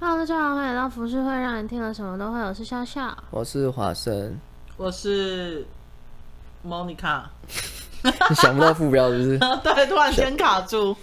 [0.00, 2.38] Hello，大家好，欢迎来到服饰会，让你听了什么都会。
[2.38, 4.38] 我是笑笑，我是华生，
[4.76, 5.66] 我是
[6.64, 7.22] Monica。
[8.04, 9.38] 你 想不到副标是不是？
[9.64, 10.96] 对，突然间卡住。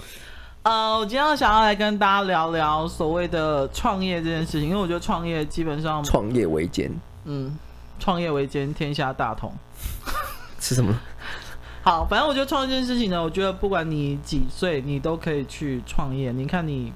[0.64, 6.90] 呃，我今天要想要来跟大家聊聊所谓的创业这件事情，因为我觉得创业基本上创业维艰，
[7.26, 7.54] 嗯，
[8.00, 9.52] 创业维艰，天下大同。
[10.62, 10.98] 是什么？
[11.84, 16.32] 好，反正我觉得创业这件事情呢，我觉得不管你几岁，你都可以去创业。
[16.32, 16.94] 你看，你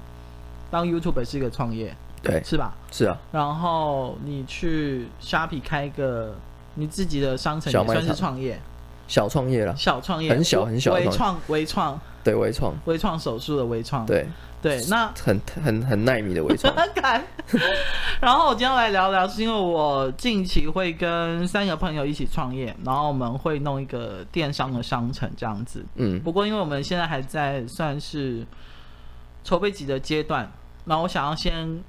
[0.70, 2.74] 当 YouTuber 是一个创业，对，是吧？
[2.90, 3.18] 是啊。
[3.32, 6.34] 然后你去虾皮开一个
[6.74, 8.60] 你自己的商城，也算是创业。
[9.08, 14.26] 小创业了，小创业，很小很小，微创微创，对微创，微创手术的微创，对。
[14.62, 16.70] 对，那很很很耐米的微创。
[18.20, 25.82] 然后我今天来聊聊，是因为我近期会跟三个朋友一起创业，然后我们会弄一个电商的商城这样子。
[25.94, 28.46] 嗯，不过因为我们现在还在算是
[29.42, 30.52] 筹备期的阶段，
[30.84, 31.82] 那我想要先。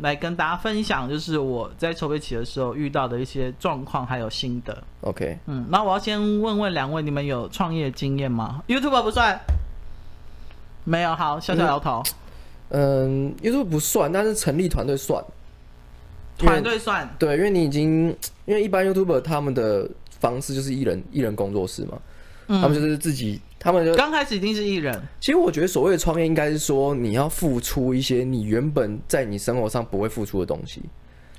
[0.00, 4.76] 来跟大家分享，就是我在筹备期的时候遇到的一些状况还有心得。
[5.02, 9.38] OK，嗯，那我要先问问两位，你们有创业经验吗？YouTube 不算，
[10.82, 11.14] 没有。
[11.14, 12.02] 好，笑笑摇头。
[12.70, 15.24] 嗯，YouTube 不算，但是成立团队算。
[16.36, 17.08] 团队算。
[17.16, 18.08] 对，因为你已经，
[18.46, 19.88] 因为一般 YouTuber 他们的
[20.18, 21.96] 方式就是一人一人工作室嘛，
[22.48, 23.40] 嗯、他们就是自己。
[23.64, 25.00] 他们就刚开始一定是艺人。
[25.18, 30.82] 其实我觉得所谓的创业，应该是说你要付出一些你原本在你生活上不会付出的东西，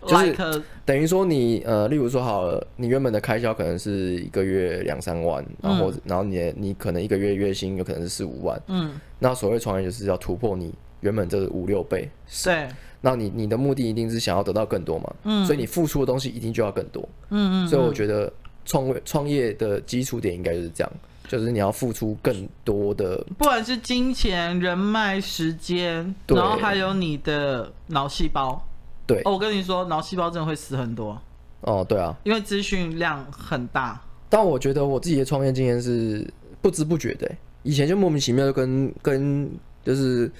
[0.08, 0.36] 就是
[0.84, 12.09] 等于说你呃，例如说好了，你原本的开销可能是一个月两三万，然后然后你你可能一个月月薪有可能是四五万，嗯，那所谓创业就是要突破你原本这个五六倍，
[12.44, 12.68] 对，
[13.02, 18.34] 那你你的目的一定是想要得到更多嘛，嗯，所以你付出的东西一定就要更多，嗯嗯，所以我觉得
[18.66, 20.92] 创业创业的基础点应该就是这样。
[21.28, 28.62] 就是你要付出更多的，不管是金钱、人脉、时间，然后还有你的脑细胞。
[29.08, 31.22] 对，哦，我跟你说，脑细胞真的会死很多。
[31.62, 34.02] 哦，对啊，因为资讯量很大。
[34.30, 36.28] 但我觉得我自己的创业经验是
[36.62, 37.31] 不知不觉的，
[37.63, 39.50] 以前就莫名其妙就跟跟
[39.84, 40.31] 就是。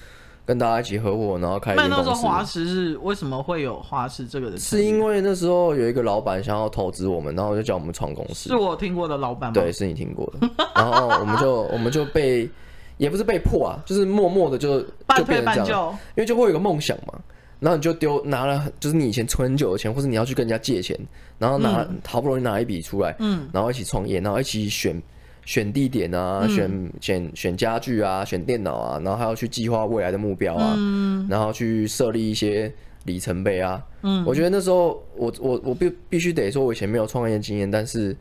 [0.46, 2.02] 跟大家一起合伙，然后开一间公司。
[2.02, 4.56] 那那时候华石是为什么会有华石这个的？
[4.58, 8.48] 是因为那时候有一个老板想要投资我们，然后就叫我们创公司。
[8.48, 9.54] 是我听过的老板吗？
[9.54, 10.48] 对，是你听过的。
[10.72, 12.48] 然后我们就我们就被，
[12.96, 15.90] 也不是被迫啊，就是默默的就就变成这样。
[16.14, 17.18] 因为就会有个梦想嘛，
[17.58, 20.96] 然后你就丢拿了，就是你以前存很久的钱，或者你要去跟人家借钱，
[21.38, 25.02] 然后拿、嗯、好不容易拿一笔出来，嗯，然后一起创业，然后一起选。
[25.46, 32.70] 选地点啊，选选选家具啊，选电脑啊，然后还要去计划未来的目标啊，嗯、然后去设立一些
[33.04, 33.80] 里程碑啊。
[34.02, 38.14] 嗯，我觉得那时候我我我必必须得说，我以前没有创业经验，但是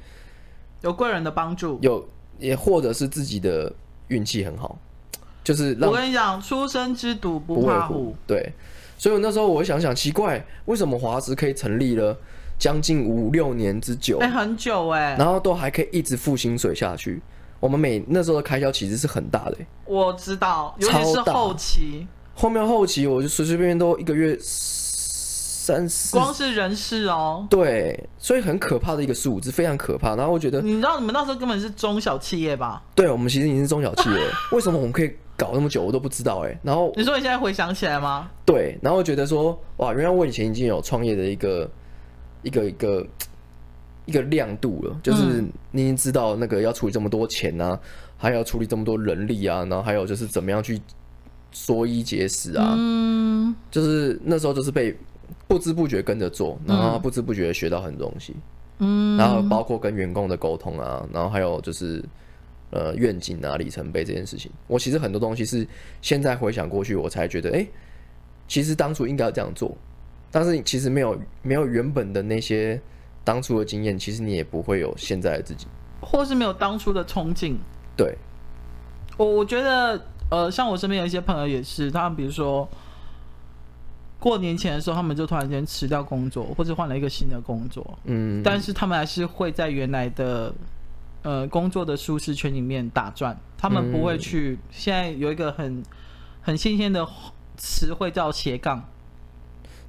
[0.82, 3.74] 有贵人的帮助，有也或者是自己的
[4.10, 4.78] 运气很好，
[5.44, 8.16] 就是我跟你讲，出生之犊不怕虎。
[8.28, 8.54] 对，
[9.00, 12.16] 所以我那时候我会想想，奇怪，为什么华资可以成立了？
[12.58, 17.22] 将近五六年之久，哎、欸，很久哎、欸，然后都还可以一直付薪水下去。
[17.60, 22.06] 我们每那时候的开销其实是很大的、欸，我知道，尤其是后期，
[22.36, 30.16] 后面后期我就随随便便都一个月三四，光是人事哦，对，所以很可怕的一个数字，非常可怕。
[30.16, 32.84] 然后我觉得，你知道你们那时候根本是中小企业吧？
[32.94, 34.20] 对，我们其实已经是中小企业，
[34.52, 36.60] 为什么我们可以搞那么久，我都不知道哎、欸。
[36.62, 38.30] 然后你说你现在回想起来吗？
[38.46, 41.68] 对，然后我觉得说，哇，原来我以前已经有创业的一个。
[42.46, 43.08] 一个一个
[44.06, 47.78] 一个亮度了，就是你已经知道那个要处理这么多钱啊，
[48.18, 50.80] 还要处理这么多人力啊，然后还有就是怎么样去
[51.52, 54.96] 缩衣节食啊，嗯，就是那时候就是被
[55.48, 58.36] 不知不觉跟着做，然后不知不觉学到很多东西，
[58.78, 62.04] 嗯，然后包括跟员工的沟通啊，然后还有就是
[62.70, 65.68] 呃愿景啊、里程碑这件事情，我其实很多东西是
[66.02, 67.66] 现在回想过去，我才觉得，哎，
[68.48, 69.76] 其实当初应该要这样做。
[70.36, 72.78] 但是其实没有没有原本的那些
[73.24, 75.66] 当初的经验，其实你也不会有现在的自己，
[76.02, 77.58] 或是没有当初的冲劲。
[77.96, 78.18] 对，
[79.16, 82.68] 我我觉得呃，像我身边有一些朋友也是，他们比如说
[84.20, 90.54] 过年前的时候，他们就突然间辞掉工作，或者换了一个新的工作，嗯，但是他们还是会在原来的
[91.22, 94.60] 呃工作的舒适圈里面打转，他们不会去。
[94.62, 95.82] 嗯、现在有一个很
[96.42, 97.08] 很新鲜的
[97.56, 98.84] 词汇叫斜杠。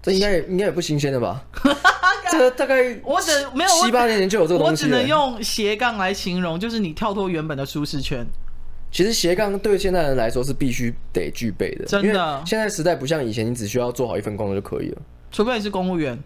[0.06, 1.42] 这应该也应该也不新鲜的吧？
[2.30, 4.70] 这个大概我只没有七八年前就有这个东西。
[4.70, 8.24] 我只能用斜杠来形容，就是你跳脱原本的舒适圈。
[8.92, 12.40] 其实斜杠对现代人来说是必须得具备的，真的。
[12.46, 15.02] 现在时代不像以前，你只需要做好一份工作就可以了。
[15.32, 16.16] 除非你是公务员，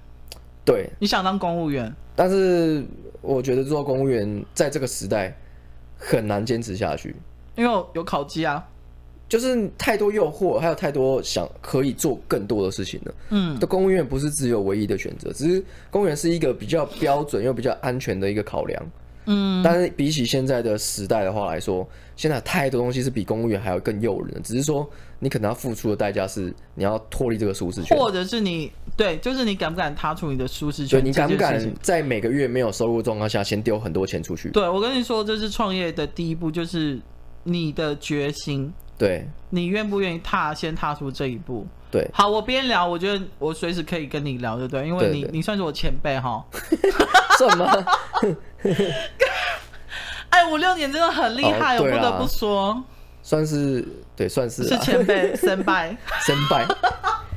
[0.63, 2.85] 对，你想当公务员，但是
[3.23, 5.35] 我觉得做公务员在这个时代
[5.97, 7.17] 很难坚持下去，
[7.57, 8.63] 因为有考绩啊。
[9.31, 13.15] 就是太多诱惑，还有太多想可以做更多的事情了。
[13.31, 18.83] 嗯，的公务员不是只有唯一的选择，只是公务员是一个比较标准又比较安全的一个考量。
[19.27, 24.89] 嗯，但是比起现在的时代的话来说，现在太多东西是比公务员还要更诱人的，只是说
[25.21, 30.99] 你可能要付出的代价是你要脱离这个舒适圈，或者是你对，就是你敢不敢踏出你的舒适圈？
[30.99, 34.51] 对，你敢不敢在每个月没有收入状况下先丢很多钱出去？
[34.51, 36.99] 对，我跟你说，这是创业的第一步，就是
[37.45, 38.73] 你的决心。
[39.01, 41.67] 对，你愿不愿意踏先踏出这一步？
[41.91, 44.87] 对，好，我边聊，我觉得我随时可以跟你聊，对不对？
[44.87, 46.45] 因为你你算是我前辈哈。
[47.41, 47.67] 什么？
[50.29, 52.85] 哎，五六年真的很厉害，哦，我不得不说。
[53.23, 53.83] 算是
[54.15, 56.67] 对，算是是前辈， 先辈，先辈，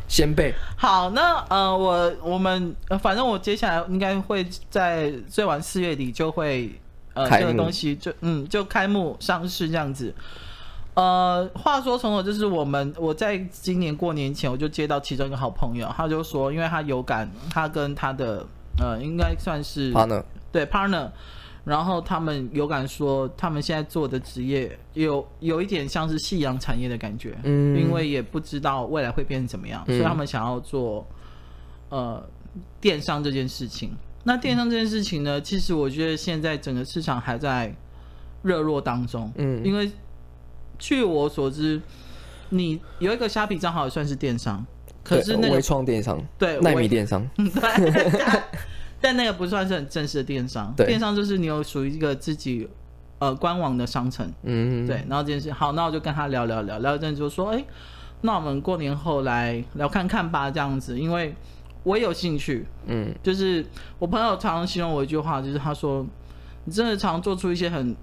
[0.09, 0.53] 先辈。
[0.75, 6.77] 好，那呃，我我们反正我接下来应该会在最晚四月底就会
[7.13, 10.13] 呃，这个东西就嗯就开幕上市这样子。
[10.95, 18.45] 呃，话说从头，就是我们我在今年过年前，我就接到其中一个好朋友，他就说，因为他有感，他跟他的
[18.77, 21.09] 呃，应该算是 partner，对 partner，
[21.65, 31.03] 然后他们有感说，他们现在做的职业有有一点像是夕阳产业的感觉，嗯，因为也不知道未来会变成怎么样，所以他们想要做
[31.89, 32.23] 呃
[32.79, 33.91] 电商这件事情。
[34.23, 37.75] 那电商这件事情呢，其实我觉得现在整个市场还在
[38.43, 39.91] 热络当中，嗯，因为。
[40.83, 41.81] 据我所知，
[42.49, 44.61] 你有一个虾皮账号也算是电商，
[45.01, 48.41] 可是那个微创电商，对，耐米电商， 对，
[48.99, 50.73] 但那个不算是很正式的电商。
[50.75, 52.67] 对，电商就是你有属于一个自己
[53.19, 54.97] 呃官网的商城，嗯，对。
[55.07, 57.65] 然后这件事，好，那我就跟他聊聊聊聊，一阵就说，哎、欸，
[58.19, 61.33] 那我们过年后来聊看看吧，这样子，因为
[61.83, 63.65] 我也有兴趣，嗯，就是
[63.99, 66.05] 我朋友常常形容我一句话，就是他说，
[66.65, 67.95] 你真的常做出一些很。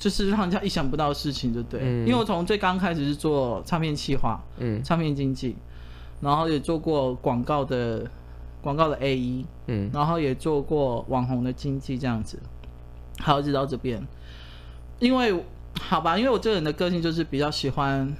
[0.00, 1.78] 就是让人家意想不到的事情，就对。
[1.82, 5.54] 嗯、因为我从最刚开始是做唱片企划，嗯，唱片经济，
[6.22, 8.10] 然后也做过广告的
[8.62, 12.40] 广告的 AE，嗯，然后也做过网红的经济这样子。
[13.20, 14.02] 好，一直到这边，
[14.98, 15.44] 因为
[15.78, 18.10] 好吧，因为我这个人的个性就是比较喜欢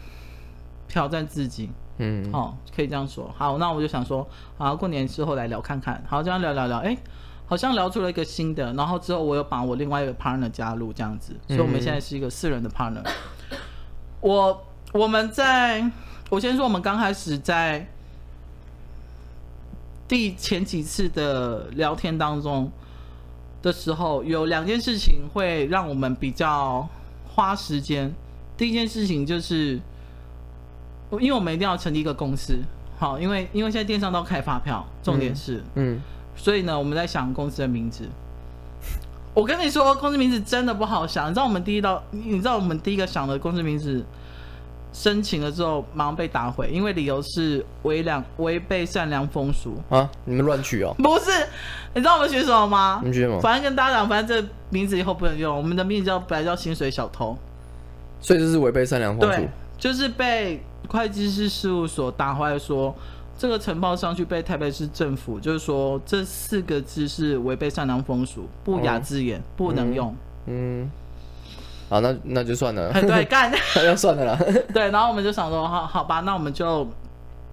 [0.87, 3.35] 挑战自己，嗯，哦，可以这样说。
[3.35, 4.29] 好，那我就想说，
[4.59, 6.05] 好，过年之后来聊看看。
[6.07, 6.99] 好，这样聊聊聊，哎、欸。
[7.51, 13.05] 好像聊出了一个新的，然后之后我又把我另外一个 partner 加入这样子，所以我们现在是一个四人的 partner。
[14.21, 15.91] 我我们在，
[16.29, 17.89] 我先说我们刚开始在
[20.07, 22.71] 第前几次的聊天当中
[23.63, 26.89] 的时候，有两件事情会让我们比较
[27.35, 28.15] 花时间。
[28.57, 29.81] 第一件事情就是，
[31.19, 32.57] 因为我们一定要成立一个公司，
[32.97, 35.97] 好，因为因为现在电商都开发票，重点是，嗯。
[35.97, 36.01] 嗯
[36.43, 38.09] 所以呢，我们在想公司的名字。
[39.35, 41.27] 我跟你说，公司名字真的不好想。
[41.27, 44.03] 你知道我们第一道，你知道我们第一个想的公司名字
[44.91, 50.09] 申请了之后，马上被打回，因为理由是违良违背善良风俗啊！
[50.25, 50.95] 你们乱取哦？
[50.99, 51.31] 不是，
[51.95, 53.03] 你知道我们取什么吗？
[53.05, 53.39] 你取什么？
[53.41, 55.55] 反正跟大家讲，反正这名字以后不能用。
[55.55, 57.37] 我们的名字叫本来叫薪水小偷，
[58.21, 59.37] 所以这是违背善良风俗。
[59.37, 59.49] 对，
[59.79, 62.95] 就是被会计师事务所打回来说。
[63.41, 70.15] 这个呈报上去被台北市政府，就是说这四个字是违背善良风俗，不雅字眼，不能用。
[70.45, 70.91] 嗯，嗯，
[71.89, 72.93] 好，那那就算了。
[73.01, 74.39] 对，干， 那就算了啦。
[74.75, 76.87] 对，然后我们就想说，好，好吧，那我们就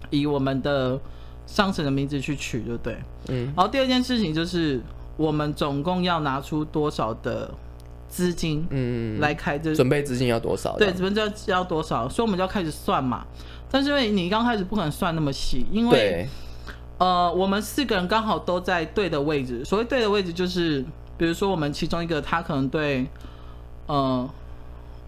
[0.10, 1.00] 以我们的
[1.46, 2.98] 商城的名字去取，就对。
[3.30, 3.46] 嗯。
[3.56, 4.82] 然后第二件事情就是，
[5.16, 7.50] 我们总共要拿出多少的
[8.10, 10.76] 资金，嗯，来开这准备资金要多少？
[10.78, 12.10] 对，准备要要多少？
[12.10, 13.26] 所以我们就要开始算嘛。
[13.70, 16.28] 但是因为你刚开始不可能算那么细，因为，
[16.98, 19.64] 呃，我们四个人刚好都在对的位置。
[19.66, 20.84] 所谓对的位置，就是
[21.18, 23.06] 比如说我们其中一个他可能对，
[23.88, 24.28] 呃，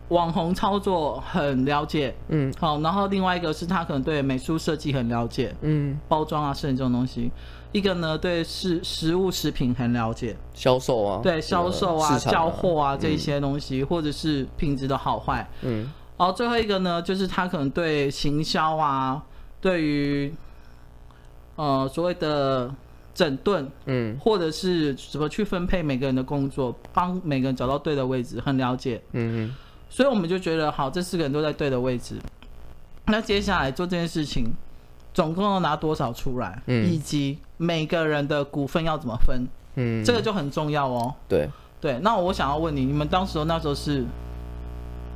[0.09, 7.31] 网红操作很了解，嗯，好，然后另外一个是他可能对美术设计很了解，嗯，包装啊、摄影这种东西。
[7.71, 15.89] 一个呢对食食物食品很了解，销售啊，对销售啊、啊交货啊这一些东西，嗯、或者是品质的好坏，嗯。
[16.19, 19.23] 好，最后一个呢，就是他可能对行销啊，
[19.61, 20.33] 对于
[21.55, 22.69] 呃所谓的
[23.15, 29.55] 整顿，嗯，或者是怎么去分配每个人的工作，帮每个人找到对的位置，很了解，嗯嗯，
[29.89, 32.17] 所以我们就觉得好，这四个人都在对的位置。
[33.05, 34.51] 那接下来做这件事情，
[35.13, 41.15] 总共要拿多少出来，嗯，以及每个人的股份要怎么分，嗯，这个就很重要哦。
[41.29, 41.49] 对。
[41.79, 44.03] 对，那我想要问你，你们当时那时候是？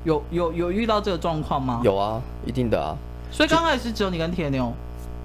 [0.03, 1.81] 有有有遇到这个状况吗？
[1.83, 2.95] 有啊，一定的啊。
[3.31, 4.71] 所以刚开始只有你跟铁牛？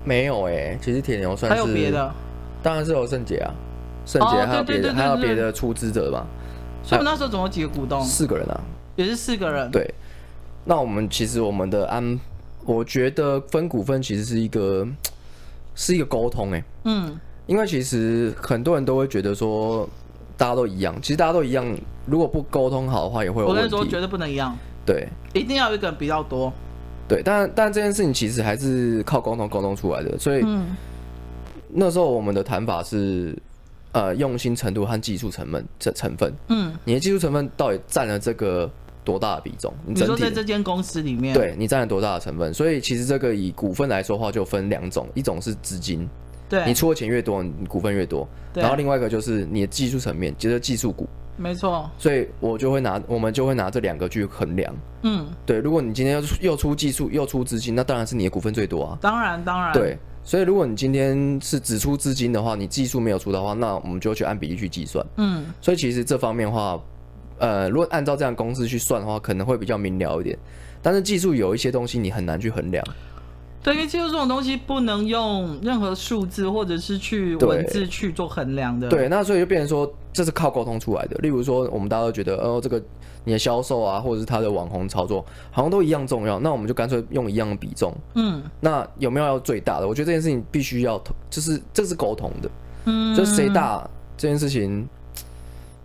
[0.05, 2.11] 没有哎、欸，其实铁牛算是还有别的，
[2.63, 3.53] 当然是有圣杰啊，
[4.07, 6.27] 圣杰还有别的，还有别的出资者吧。
[6.83, 8.03] 所以我们那时候总共几个股东？
[8.03, 8.59] 四个人啊，
[8.97, 9.71] 也是四个人。
[9.71, 9.93] 对，
[10.65, 12.19] 那我们其实我们的安，
[12.65, 14.87] 我觉得分股份其实是一个
[15.75, 19.87] 是一个沟通哎，嗯，因为其实很多人都会觉得说
[20.39, 21.67] 大家都一样，其实大家都一样，
[22.07, 23.63] 如果不沟通好的话，也会有问题。
[23.63, 24.57] 我跟你说，绝对不能一样，
[24.89, 26.53] 对，一定要有一个人比较多，
[27.07, 30.45] 对，但但这件事情其实还是靠沟通沟通出来的，所以
[31.69, 33.37] 那时候我们的谈法是。
[33.93, 38.71] 呃，用心程度和技术成本这成分，嗯，你的技术成分到底占了这个
[39.03, 39.73] 多大的比重？
[39.87, 42.53] 你，你说在这间公司里面，对你占了多大的成分？
[42.53, 46.07] 所以其实这个以股份来说的话，就分两种，一种是资金，
[46.49, 51.91] 对，你出的钱越多，你股份越多，对，然后另外一个就是你的技术层面，就是技术股，没错。
[51.99, 55.59] 所以我就会拿，我们就会拿这两个去衡量，嗯，对。
[55.59, 59.97] 如果你今天又又出技术又出资金，那当然是你的股份最多啊，当然当然，对。
[60.25, 65.03] 所以，如果你今天是只出资金的话，你技术没有出的话，那我们就去按比例去计算。
[65.17, 66.79] 嗯，所以其实这方面的话，
[67.39, 70.39] 呃，如果按照这样公式去算的话，可能会比较明了一点。
[70.83, 72.85] 但是技术有一些东西你很难去衡量。
[73.63, 78.89] 对，因为技术这种东西不能用任何数字或者是去文字去做衡量的。
[78.89, 81.17] 对，那所以就变成说，这是靠沟通出来的。
[81.19, 82.83] 例如说，我们大家都觉得，哦，这个。
[83.25, 86.41] 你的销售啊，或者是他的网红操作，好像都一样重要。
[86.41, 87.95] 那我们就干脆用一样的比重。
[88.15, 89.87] 嗯，那有没有要最大的？
[89.87, 90.99] 我觉得这件事情必须要，
[91.29, 92.51] 就是这是沟通的。
[92.87, 93.87] 嗯，就是谁大
[94.17, 94.89] 这件事情，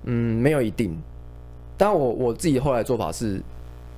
[0.04, 0.98] 嗯，没有一定。
[1.76, 3.42] 但我我自己后来做法是，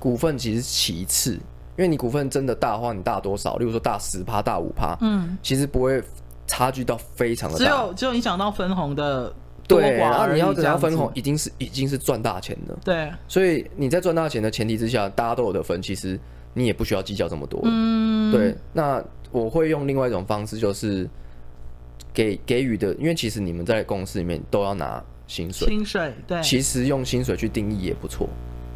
[0.00, 1.38] 股份其实其次，
[1.78, 3.56] 因为你股份真的大的话，你大多少？
[3.56, 6.02] 例如说大十趴、大五趴，嗯，其实不会
[6.46, 7.64] 差距到非常的大。
[7.64, 9.32] 只有只有影响到分红的。
[9.68, 12.78] 对，然后你要等到分红，已经是已经是赚大钱了。
[12.84, 16.16] 对，所以你在赚大钱的前提之下，大家都有的分，其实
[16.54, 17.60] 你也不需要计较这么多。
[17.64, 18.54] 嗯，对。
[18.72, 19.02] 那
[19.32, 21.10] 我会用另外一种方式，就是
[22.14, 28.28] 给给予的，因为其实你们在公司里面都要拿薪水，薪水对，其实用薪水去定义也不错。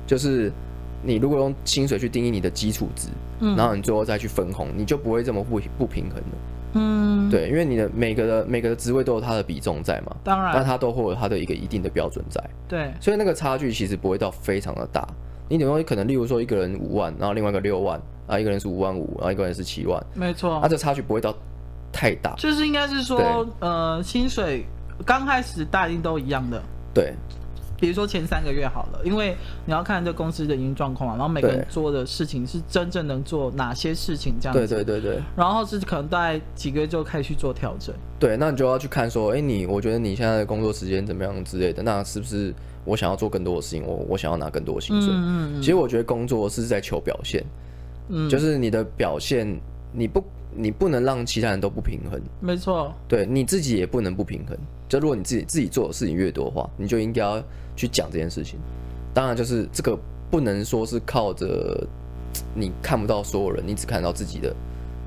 [0.08, 0.52] 就是
[1.02, 3.08] 你如果用薪水去定义你的基础值，
[3.40, 6.38] 嗯，然后你最后再去分红，你就不会这么不不平衡了。
[6.74, 15.04] 嗯，对，因为你的每个的每个的职位都有它的比重在嘛，当然，那它都会有它的一个一定的标准在，对，所以那个差距其实不会到非常的大。
[15.48, 21.34] 你等于可能，例如说一个人五万，然后另外一个六万，啊，一个人是五万五，然后一个人是七万，没错，那这差距不会到
[21.90, 24.64] 太大，就是应该是说，呃，薪水
[25.04, 26.62] 刚开始大家都一样的，
[26.94, 27.14] 对。
[27.80, 29.34] 比如说前三个月好了，因为
[29.64, 34.66] 你要看这公司的营运状况嘛，然后每个人做的事情是真正能做哪些事情这样子。
[34.66, 35.22] 对对对对。
[35.34, 37.94] 然后是可能大概几个月就开始去做调整。
[38.18, 45.10] 对，那你就要去看说，哎，你我觉得你现在的工作时间怎么样之类的，那是不是我想要做更多的事情，我我想要拿更多的薪水？
[45.10, 45.62] 嗯嗯嗯。
[45.62, 47.42] 其实我觉得工作是在求表现，
[48.08, 49.58] 嗯，就是你的表现，
[49.90, 50.22] 你不
[50.54, 52.20] 你不能让其他人都不平衡。
[52.40, 52.92] 没错。
[53.08, 54.54] 对，你自己也不能不平衡。
[54.90, 57.42] 就如果你自己自己做的事情越多的话，你就应该要。
[57.76, 58.58] 去讲这件事情，
[59.14, 59.98] 当然就是这个
[60.30, 61.82] 不能说是靠着
[62.54, 64.54] 你看不到所有人，你只看到自己的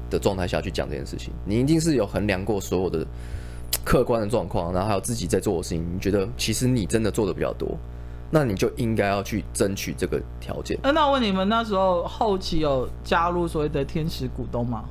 [0.10, 1.32] 的状态下去讲这件事情。
[1.46, 3.06] 你一定是有衡量过所有的
[3.86, 5.86] 客观的状况，然后还有自己在做的事情。
[5.94, 7.78] 你觉得其实你真的做的比较多，
[8.32, 10.75] 那你就应该要去争取这个条件。
[10.82, 14.86] 呃，那我问你们，那时候后期有加入所谓的天使股东吗？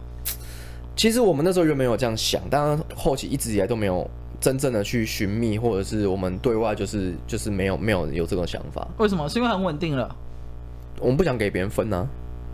[0.95, 4.09] 其实我们那时候原本有这样想，当然后期一直以来都没有。
[4.43, 8.87] 真正的去寻觅，或者是我们对外就是就是没有没有有这种想法。
[8.99, 9.29] 为什么？
[9.29, 10.15] 是因为很稳定了。
[11.01, 12.09] 我们不想给别人分呢、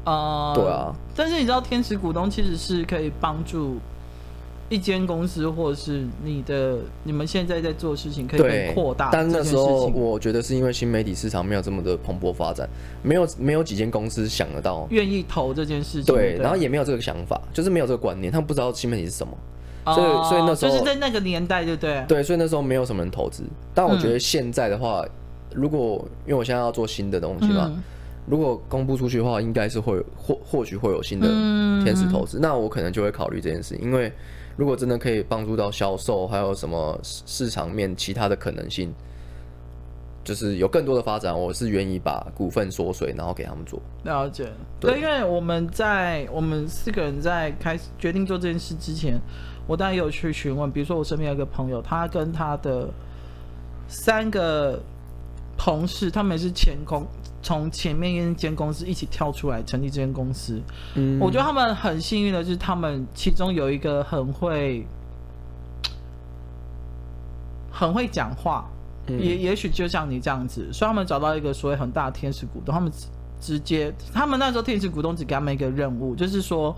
[0.05, 0.13] 啊。
[0.13, 0.95] 啊、呃，对啊。
[1.17, 3.79] 但是你知道，天使股东其实是可以帮助
[4.69, 9.09] 一间公司，或者是你的你们现在在做的事情可以被扩大。
[9.11, 12.69] 但那时候我觉得是因为新媒体市场没有这么的蓬勃发展，
[13.03, 16.15] 没有没有几间公司想得到愿意投这件事情。
[16.15, 19.33] 对，然后也没有这个想法，就是没有这个观念，他们不知道新媒体是什么。
[19.95, 22.05] 所以，所以那时候就是在那个年代，对不对？
[22.09, 23.43] 对，所以那时候没有什么人投资。
[23.75, 25.05] 但我觉得现在的话，
[25.55, 27.73] 如果因为我现在要做新的东西嘛，
[28.27, 31.27] 如果公布出去的话，应该是会或或许会有新的
[31.85, 32.39] 天使投资。
[32.39, 34.13] 那我可能就会考虑这件事，因为
[34.57, 38.93] 如果真的可以帮助到销售，还有什么市场面其他的可能性，
[40.23, 43.81] 就是有更多的发展，我是愿意把股份缩水，然后给他们做。
[44.05, 44.53] 了解。
[44.79, 49.19] 对，因为我们在我们四个人在开始决定做这件事之前。
[49.69, 52.89] 我当然也有去询问，比如说我身边有一个朋友，他跟他的
[53.87, 54.81] 三个
[55.59, 57.07] 同事，他们也是前公
[57.43, 60.59] 从前面一间公司一起跳出来成立这间公司。
[60.95, 64.87] 嗯，我觉得他们很幸运的就是，他们其中有一个很会
[67.71, 68.67] 很会讲话，
[69.07, 72.91] 嗯、也也许就像你这样子，所以他们找到一个所谓很大的天使股东，他们
[73.39, 76.75] 直接，他们那时候天使股东只给他们一个任务，就是说。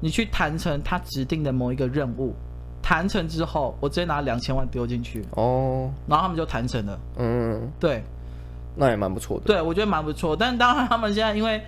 [0.00, 2.34] 你去谈成他指定的某一个任务，
[2.82, 6.98] 谈成之后，我直接拿两千万丢进去哦，然后他们就谈成了。
[7.18, 8.02] 嗯，对，
[8.74, 9.44] 那也蛮不错的。
[9.44, 10.34] 对，我觉得蛮不错。
[10.34, 11.62] 但当然，他们现在因为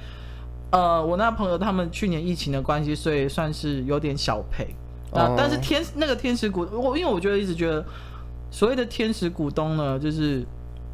[0.71, 4.75] 呃，我那朋友他们去年疫情的关系，所以算是有点小赔
[5.13, 5.21] 啊。
[5.21, 5.35] 呃 oh.
[5.37, 7.85] 但是天那个天使股，我因为我觉得一直觉得
[8.51, 10.43] 所谓的天使股东呢，就是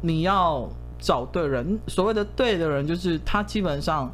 [0.01, 0.69] 你要
[0.99, 1.79] 找对人。
[1.87, 4.11] 所谓的对的人，就是他基本上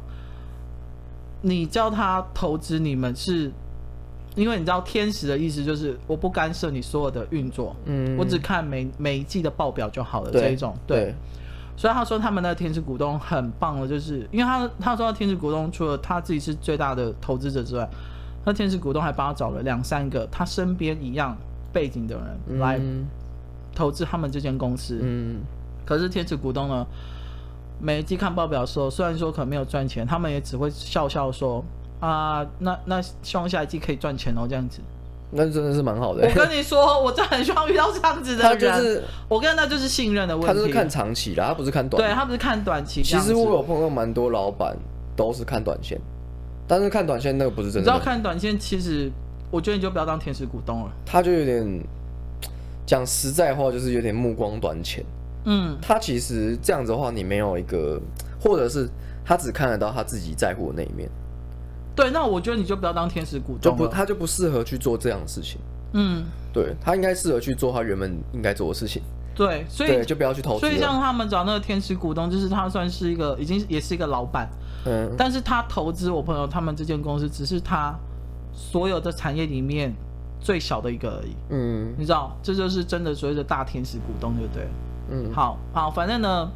[1.46, 3.50] 你叫他投资你们是，
[4.34, 10.30] 因为你知道天使的意思就是我不干涉你所有的运作，嗯，我只看每每一季的报表就好了。
[10.32, 11.04] 这一种对。
[11.04, 11.14] 对
[11.78, 17.86] 所以他说他们那个天使股东很棒的，就是因为他他说天使股东除了他自己是最大的投资者之外，
[18.46, 21.36] 那天使股东还帮他找了两三个他身边一样
[21.74, 22.80] 背景的人来
[23.74, 24.98] 投资他们这间公司。
[25.02, 25.40] 嗯，
[25.84, 26.86] 可是天使股东呢，
[27.80, 31.64] 每一季看报表的时候，虽然说可能没有赚钱，他们也只会笑笑说
[32.00, 34.80] 啊，那那希望下一季可以赚钱哦，这样子。
[35.32, 36.26] 那真的是蛮好的。
[36.26, 38.70] 我跟你说，我真的很希望遇到这样子的人。
[38.70, 40.46] 他就是，我跟他就是信任的问题。
[40.46, 42.00] 他就是看长期的，他不是看短。
[42.00, 43.02] 对，他不是看短期。
[43.02, 44.76] 其实我有碰到蛮多老板
[45.16, 46.00] 都是看短线，
[46.68, 47.80] 但是看短线那个不是真的。
[47.80, 49.10] 你知道看短线，其实
[49.50, 50.92] 我觉得你就不要当天使股东了。
[51.04, 51.80] 他就有点
[52.86, 55.04] 讲实在话，就是有点目光短浅。
[55.46, 58.00] 嗯，他其实这样子的话，你没有一个，
[58.38, 58.88] 或者是
[59.24, 61.08] 他只看得到他自己在乎的那一面。
[61.94, 65.58] 对，那我觉得你就不要当天使股东，就不他就不适合去做这样的事情。
[65.92, 69.00] 嗯，对，他应该适合去做他原本应该做的事情。
[69.34, 70.60] 对，所以就不要去投资。
[70.60, 74.48] 所以像他们找那个天使股东，就是他算是一个已经也是一个老板，
[74.84, 77.94] 嗯，但是他投资我朋友他们这间公司，只是他
[78.52, 79.94] 所有的产业里面
[80.40, 81.36] 最小的一个而已。
[81.50, 84.66] 嗯，你知道，这就是真的所谓的大天使股东，对不对？
[85.10, 86.50] 嗯，好好，反正呢。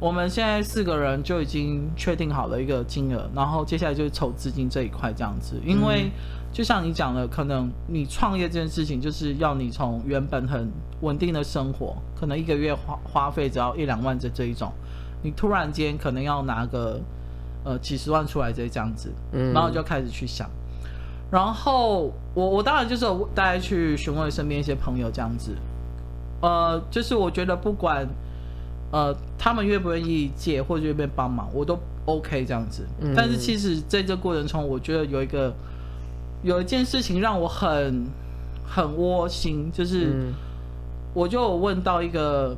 [0.00, 5.58] 我们现在四个人就已经确定好了一个金额，然后接下来就是筹资金这一块这样子。
[5.64, 6.10] 因为
[6.52, 10.68] 就像你讲的，可能你创业这件事情就是要你从原本很
[11.00, 14.70] 稳定的生活，可能一个月花花费只要一两万这这一种，
[15.22, 17.00] 你突然间可能要拿个
[17.64, 19.10] 呃几十万出来这这样子，
[19.54, 20.50] 然后就开始去想。
[21.30, 25.56] 然后我我当然就是大概去询问身边一些朋友这样子，
[26.44, 28.06] 呃，就是我觉得不管。
[28.92, 32.86] 呃，他们愿不愿意借或者愿不愿意帮忙，我都 OK 这样子。
[33.00, 35.52] 嗯、但是其实在这过程中，我觉得有一个
[36.44, 38.06] 有一件事情让我很
[38.64, 40.32] 很窝心，就是
[41.12, 42.56] 我就有问到一个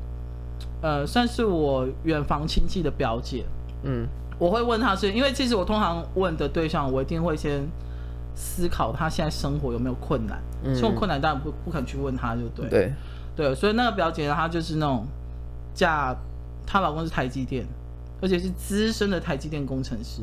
[0.83, 3.47] 呃，算是我远房亲戚的表姐。
[3.85, 4.07] 嗯，
[4.39, 7.67] 我会问他是，因为其实我通常问的对象，我一定会先
[8.35, 10.39] 思考他现在生活有没有困难。
[10.65, 12.69] 嗯，这种困难当然不不肯去问他就对。
[12.69, 12.93] 对
[13.37, 15.07] 对，所以那个表姐呢，她就是那种。
[15.79, 16.17] 嫁，
[16.67, 17.63] 她老公是台积电，
[18.23, 20.23] 而且是资深的台积电工程师，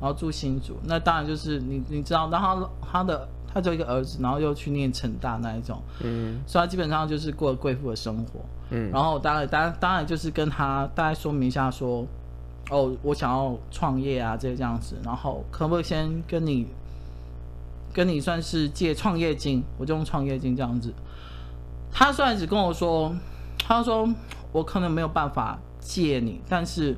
[0.00, 0.76] 然后住新竹。
[0.84, 8.92] 那当然就是你你知道，然后她的他就一个儿子，然后又去念成大那一种，嗯，所以他基本上就是过了贵妇的生活，嗯。
[8.92, 12.06] 然后当然当然当然就是跟她大概说明一下说，
[12.70, 16.68] 哦，我想要创业啊，这些这样子，然后可不可以先跟你
[17.92, 20.94] 跟你算是借创业金，我就用创业金这样子。
[21.92, 23.14] 他虽然只跟我说，
[23.64, 24.08] 他说。
[24.52, 26.94] 我可能没有办法借你，但是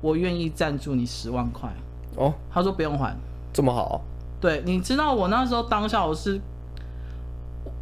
[0.00, 1.68] 我愿意赞助你十万块。
[2.14, 3.12] 哦，他说不用还，
[3.52, 4.00] 这么好？
[4.40, 6.40] 对，你知道我那时候当下我是，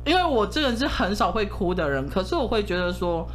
[0.06, 3.28] 因为我这个人是很少会哭的人，可是我会觉得说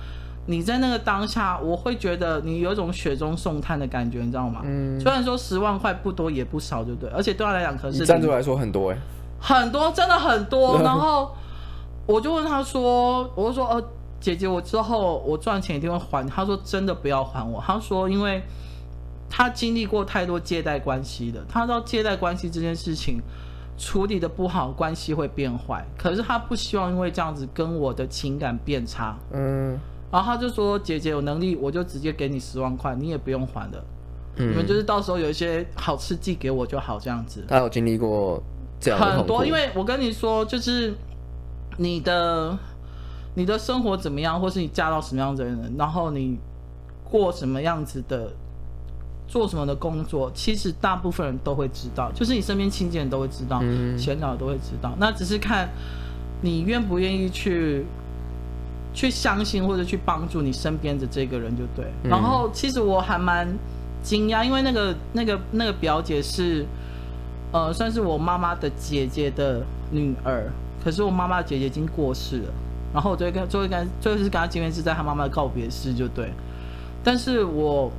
[0.47, 4.62] 你在那个当下，我会觉得你有一种雪中送炭的感觉，你知道吗？
[4.63, 4.99] 嗯。
[4.99, 7.12] 虽然说十万块不多也不少，对不对？
[7.12, 8.97] 而且对他来讲，可是赞助来说很多哎，
[9.39, 10.82] 很多真的很多。
[10.82, 11.32] 然后
[12.06, 13.84] 我就问他说，我就说呃。
[14.24, 16.26] 姐姐，我之后我赚钱一定会还。
[16.30, 17.62] 他说真的不要还我。
[17.62, 18.42] 他说，因为
[19.30, 23.20] 他经历过太多借贷关系的，他知道借贷关系这件事情
[23.78, 25.86] 处理的不好，关系会变坏。
[25.98, 29.18] 可是他不希望因为这样子跟我的情感变差。
[29.34, 29.78] 嗯。
[30.10, 33.84] 然后他就说：“姐姐有能力，我就直接给你十万块，你也不用还的。
[34.38, 34.50] 嗯。
[34.52, 38.42] 你们就是到时候有一些好吃寄给我就好，这样子。”他有经历过
[38.80, 40.94] 这样很多，因为我跟你说，就是
[41.78, 42.58] 你的。
[43.36, 46.38] 你的生活怎么样，或是你嫁到什么样的人，然后你
[47.04, 48.32] 过什么样子的，
[49.28, 53.60] 做什么的工作，其实大部分人都会知道，就是你身边亲近人都会知道，
[53.98, 54.94] 前导都会知道。
[55.00, 55.68] 那只是看
[56.42, 57.84] 你愿不愿意去
[58.94, 61.88] 去相信或者去帮助你身边的这个人就对。
[62.04, 63.48] 然后其实我还蛮
[64.04, 66.68] 惊讶，因为那个那个那个表姐是
[67.52, 70.52] 呃算是我妈妈的姐姐的女儿，
[70.84, 72.54] 可是我妈妈的姐姐已经过世了。
[72.93, 76.32] 然后我最跟最后跟最后是跟她见面是在她妈妈的告别式，就对。
[77.04, 77.91] 但是我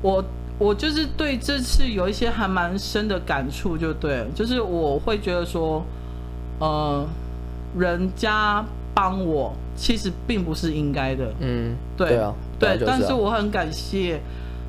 [0.00, 0.24] 我
[0.58, 5.84] 我就是对这次有一些还蛮深的感触，就对，就是我会觉得说，
[6.60, 7.04] 呃，
[7.76, 14.20] 人家帮我其实并不是应该的，嗯，对，对啊，对，对，但是我很感谢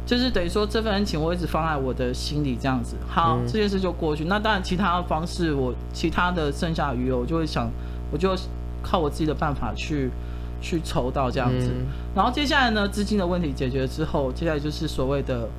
[0.05, 2.95] 就是等于说这份恩情我一直放在我的心里这样子。
[3.07, 4.25] 好，嗯、这件事就过去。
[4.25, 7.69] 那当然，其他的方式我其他的剩下的余额，我就会想，
[8.11, 8.35] 我就
[8.83, 10.11] 靠我自己的办法去
[10.61, 11.71] 去筹到这样子。
[11.73, 15.49] 嗯、然后接下来呢，资金的问题解决之后，接下来就是所谓的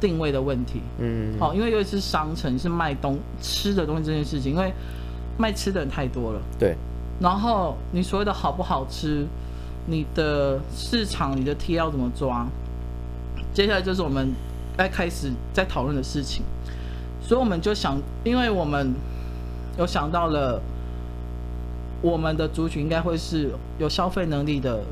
[0.00, 0.80] 定位的问题。
[0.98, 4.72] 嗯，好，因为尤其是商城是卖东吃的东西这件事情，因为
[5.38, 6.40] 卖吃的人太多了。
[6.58, 6.74] 对。
[7.20, 9.24] 然后你所谓的好不好吃，
[9.86, 12.46] 你的市场、你的 T 要怎么抓？
[13.56, 14.30] 接下来就是我们
[14.76, 16.42] 该开始在讨论的事情，
[17.22, 18.92] 所以我们就想，因为我们
[19.78, 20.60] 有想到了，
[22.02, 24.82] 我们的族群应该会是有消费能力的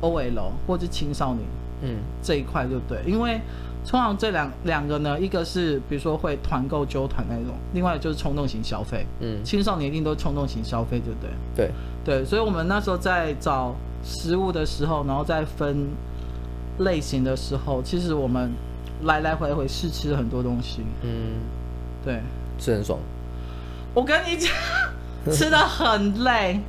[0.00, 1.46] OL 或者青少年，
[1.82, 3.00] 嗯，这一块对不对？
[3.06, 3.40] 因为
[3.86, 11.30] 通常这两两个呢，一个是比如说会团购揪团那种，另外就是冲动型消费，嗯，青少年一定都是冲动型消费，对不对？
[11.54, 11.70] 对
[12.04, 15.86] 对，所以我们那时候在找食物的时候，然后再分。
[16.78, 18.52] 类型的时候，其实我们
[19.02, 20.82] 来来回回试吃了很多东西。
[21.02, 21.40] 嗯，
[22.04, 22.20] 对，
[22.58, 22.98] 吃很爽。
[23.94, 24.50] 我跟你讲，
[25.32, 26.60] 吃的很累。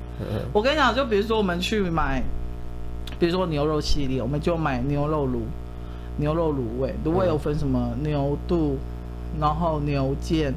[0.53, 2.23] 我跟你讲，就比如说我们去买，
[3.19, 5.41] 比如说牛肉系列，我们就买牛肉卤、
[6.17, 6.95] 牛肉卤味。
[7.05, 7.93] 卤味有分什么？
[8.01, 8.77] 牛肚，
[9.39, 10.53] 然后牛腱、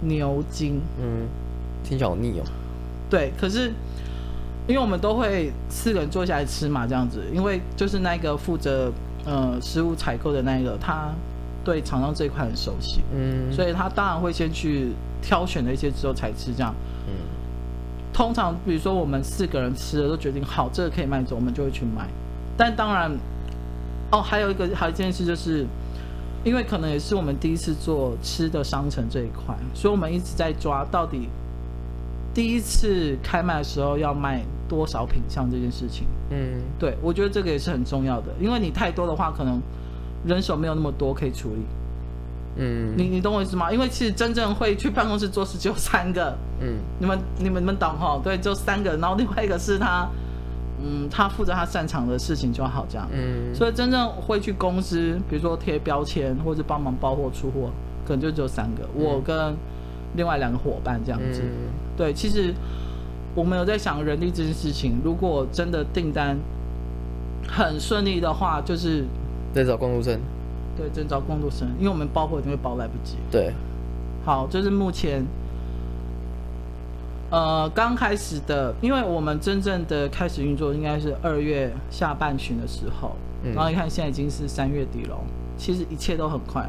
[0.00, 0.80] 牛筋。
[1.00, 1.26] 嗯，
[1.84, 2.44] 听起来好腻哦。
[3.10, 3.72] 对，可是。
[4.68, 7.20] 因为我们都会四个人坐下来吃嘛，这样子。
[7.34, 8.92] 因为就是那个负责
[9.24, 11.10] 呃食物采购的那个，他
[11.64, 16.72] 对厂商这一块很熟悉，嗯，所以他当然会先去挑选了一些之后才吃这样。
[17.08, 17.12] 嗯，
[18.12, 22.08] 通常比如说我们四个人吃了都决定好这个可以卖走，我们就会去买。
[22.56, 23.10] 但当然，
[24.12, 25.66] 哦，还有一个还有一件事就是，
[26.44, 31.28] 因为可能也是我们第一次做吃的商城这一块，所以我们一直在抓到底。
[32.34, 39.60] 第一次开卖的时候要卖多少品相这件事情，嗯，对，我觉得这个也是很重要的，因为你太多的话，可能
[40.24, 41.60] 人手没有那么多可以处理，
[42.56, 43.70] 嗯，你你懂我意思吗？
[43.70, 48.18] 因为其实真正会去办公室做事只有三个，嗯，你们你们你们懂哈？
[48.24, 50.08] 对，就三个，然后另外一个是他，
[50.82, 57.70] 嗯，他负责他擅长的事情就好这样，嗯，所以真正会去公司，比如说贴标签或者帮忙包货出货，
[58.06, 59.54] 可能就只有三个，嗯、我跟
[60.16, 61.42] 另外两个伙伴这样子。
[61.42, 62.52] 嗯对，其实
[63.32, 65.00] 我们有在想人力这件事情。
[65.04, 66.36] 如果真的订单
[67.46, 69.04] 很顺利的话，就是
[69.54, 70.18] 在找工读生。
[70.76, 73.18] 对，在找工读生，因为我们包货一定会包来不及。
[73.30, 73.52] 对，
[74.24, 75.24] 好，这、就是目前
[77.30, 85.16] 呃刚开始的，因为我们真正的开始运作应该是二月下半旬的时候，嗯、然后你看现在已经是三月底了，
[85.56, 86.68] 其实一切都很快。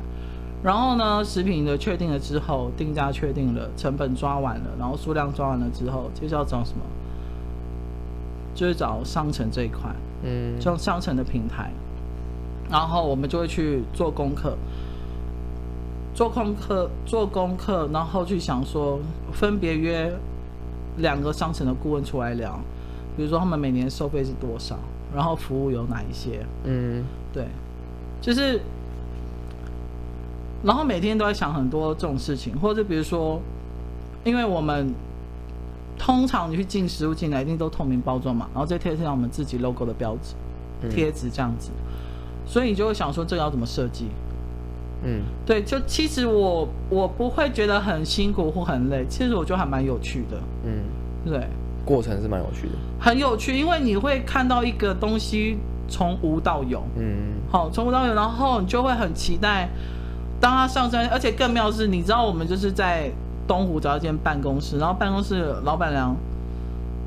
[0.63, 6.85] 然后呢，食品的确定了之后，定价确定了，成本抓完了，然后数量抓完了之后，接着要找什么？
[8.55, 11.69] 就是找商城这一块，嗯，就商城的平台。
[12.71, 14.55] 然后我们就会去做功课，
[16.15, 18.97] 做功课，做功课，然后去想说，
[19.33, 20.09] 分别约
[20.95, 22.57] 两个商城的顾问出来聊，
[23.17, 24.77] 比如说他们每年收费是多少，
[25.13, 27.47] 然后服务有哪一些，嗯，对，
[28.21, 28.61] 就是。
[30.63, 33.41] 然后每天都在想很多这种事情，或者比如说，
[34.23, 34.93] 因为我们
[35.99, 41.69] 通常你去进食物进来，一定都透明包装嘛，然后再贴上我们自己 logo 的标志、贴纸这样子，
[42.45, 44.07] 所以你就会想说这个要怎么设计？
[45.03, 50.37] 嗯，对，就其实我我不会觉得很辛苦或很累，其实我觉得还蛮有趣的。
[50.63, 50.71] 嗯，
[51.25, 51.45] 对，
[51.83, 55.57] 过程是蛮有趣的，很有趣，因为你会看到一个东西
[55.89, 59.67] 从无到有，嗯，好，从无到有，然后你就会很期待。
[60.43, 63.09] 当他上山，而且更妙是，你知道我们就是在
[63.47, 66.13] 东湖找一间办公室，然后办公室老板娘，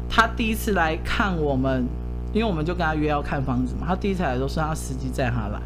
[0.09, 1.87] 她第一次来看我们，
[2.33, 5.61] 因为我们就跟她约要看房子嘛，她第一次来都是她司机载她来，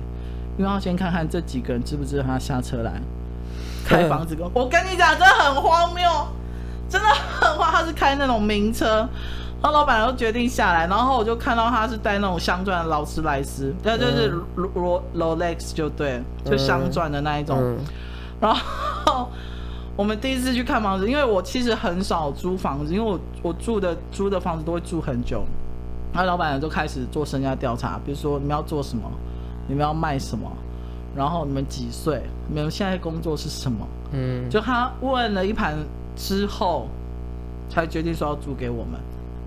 [0.59, 2.95] 因为要先看看这几个人知不知道她下车来
[3.85, 4.37] 开房子。
[4.53, 6.03] 我跟你讲，真的很荒谬，
[6.89, 9.09] 真的很荒，她是开那种名车。
[9.63, 17.77] 然后老板就决定下来，然后我就看到他是戴那种镶钻的劳斯莱斯，那、嗯、就是罗罗莱斯就对，就镶钻的那一种。
[18.41, 19.29] 然后
[19.97, 25.45] 我们第一次去看房子，因为我其实很少租房子，因为我我住的租的房子都会住很久。
[26.13, 29.03] 然后老板就开始做身家调查，比如说你们要做什么，
[29.69, 30.51] 你们要卖什么，
[31.15, 33.87] 然后你们几岁，你们现在工作是什么？
[34.13, 35.77] 嗯，就他问了一盘
[36.17, 36.89] 之后，
[37.69, 38.99] 才决定说要租给我们。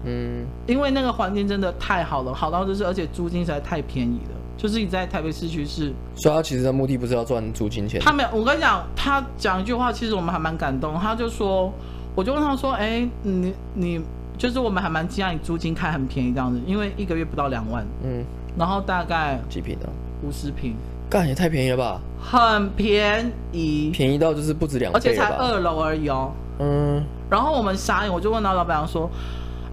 [0.06, 4.36] 嗯，因为那个环境真的太好了，好到就是，而且租金实在太便宜了。
[4.56, 8.00] 就是你在台北市区是，所以他其实的目的不是要赚租金钱。
[8.00, 10.98] 他没有，我跟你讲，他讲一句话，其实我们还蛮感动。
[10.98, 11.74] 他就说，
[12.16, 14.02] 我就问他说，哎、欸，你你
[14.38, 18.24] 就是我们还蛮惊讶，你租金开很便宜这样子，因为一个月不到两万，嗯，
[18.58, 19.90] 然后大概几平的？
[20.24, 20.76] 五十平，
[21.10, 22.00] 干也太便宜了吧？
[22.22, 26.32] 很便宜，便宜到就是不止两倍，而且才二楼而已哦。
[26.60, 29.10] 嗯，然后我们傻眼，我就问到老板娘说，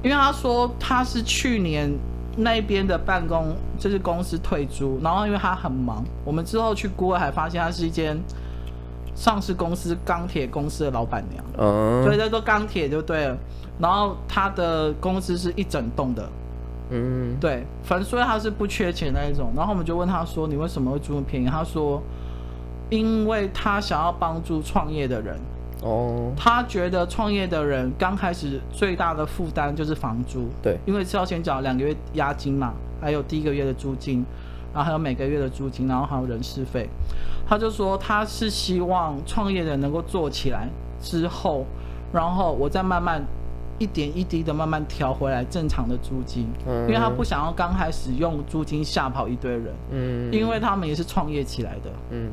[0.02, 1.92] 因为他说他是去年
[2.36, 8.18] 那边的办公就是公司退租，然后因为他很忙，我们之后去 Google 还发现他是一间
[9.14, 13.36] 上市公司钢铁公司的老板娘，嗯，所以叫做钢铁就对了。
[13.78, 16.28] 然后他的公司是一整栋的，
[16.90, 19.52] 嗯，对，反正所以他是不缺钱那一种。
[19.56, 21.46] 然后我们就问他说，你为什么会租那么便宜？
[21.46, 22.02] 他说，
[22.88, 25.38] 因为他想要帮助创业的人。
[25.83, 34.25] 哦，他觉得创业的人刚开始最大的负担就是房租，对，因为是要先缴两个月押金嘛，还有第一个月的租金，
[34.75, 36.88] 然后还有每个月的租金，然后还有人事费。
[37.49, 40.69] 他就说他是希望创业的人能够做起来
[41.01, 41.64] 之后，
[42.12, 43.25] 然后我再慢慢
[43.79, 52.31] 一点一滴的慢慢调回来正常的租金，嗯，因为他不想要刚开始用租金吓跑一堆人，嗯，因为他们也是创业起来的，嗯。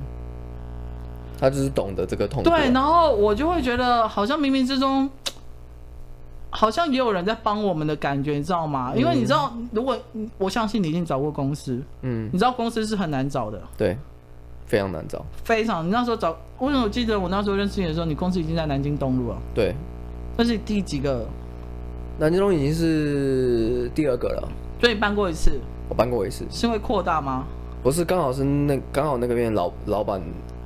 [1.40, 2.50] 他就是懂得这个痛苦。
[2.50, 5.10] 对，然后我就会觉得，好像冥冥之中，
[6.50, 8.94] 好像也有人在帮我们的感觉，你知道吗？
[8.96, 9.98] 因为你知道，如果
[10.38, 13.98] 我相信你已经找过公司，嗯，你知道公司是很难找的，对，
[14.66, 15.86] 非常难找，非常。
[15.86, 19.38] 你那时候找，为什么我记得我那时候认识你的时候，你公司已经在南京东路了？
[19.54, 19.76] 对，
[20.36, 21.26] 那是第几个？
[22.18, 24.50] 南京东已经是第二个了。
[24.80, 25.60] 所以你搬过一次？
[25.90, 27.46] 我搬过一次，是因为扩大吗？
[27.84, 30.20] 不是，刚好是那刚好那个边老老板。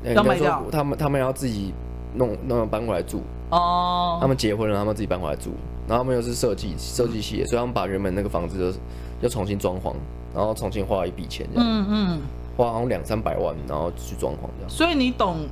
[0.04, 1.74] 要卖掉，他们他们要自己
[2.16, 4.18] 弄弄搬过来住哦。
[4.22, 5.52] 他们结婚了，他们自己搬过来住，
[5.88, 8.80] 然后他们又是设计设计系的，所以他们把原本那个房子就
[9.22, 9.94] 又重新装潢，
[10.34, 12.22] 然后重新花了一笔钱这样，嗯嗯，
[12.58, 14.70] 花好像两三百万，然后去装潢这样。
[14.70, 15.48] 所以你懂，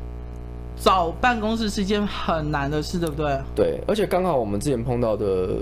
[0.77, 3.39] 找办公室是一件很难的事，对不对？
[3.55, 5.57] 对，而且刚好我们之前碰到的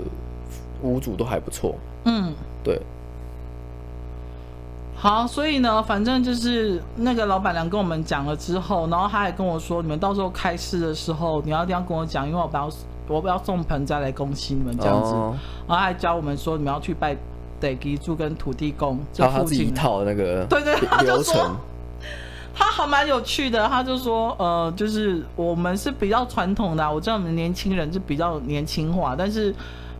[0.82, 1.74] 屋主都还不错，
[2.04, 2.32] 嗯，
[2.64, 2.80] 对。
[5.00, 12.68] 好，所以呢，反正就是那个老板娘跟我们讲了之后，然后他还跟我说，你们到时候开市的时候，你要一定要跟我讲，因为我不要
[13.06, 15.12] 我不要送盆栽来恭喜你们这样子。
[15.12, 15.36] 哦、
[15.68, 17.16] 然后还教我们说，你们要去拜
[17.60, 18.98] 得基柱跟土地公。
[19.12, 21.48] 就他自己一套那个对 对，他就说
[22.52, 29.54] 他还蛮有趣的，他就说呃，就是我们是比较传统的、啊，我知道我们年轻人是比较年轻化，但是。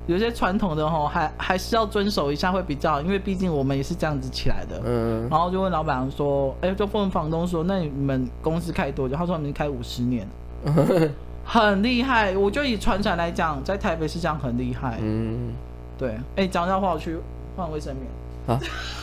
[0.09, 4.81] 有些传统的吼，还还是要遵守一下会比较好，因为毕竟我们也是这样子起来的。
[4.85, 5.29] 嗯。
[5.31, 10.27] 然后就问老板说：“哎、欸，就问房东说，那你们公司开多久？”他说：“我们开五十年，
[11.45, 14.99] 很厉害。”我就以传承来讲，在台北是这样很厉害。
[15.03, 15.53] 嗯。
[15.99, 16.09] 对。
[16.09, 17.19] 哎、欸，讲讲话，我去
[17.55, 18.07] 换卫生棉。
[18.49, 18.59] 啊！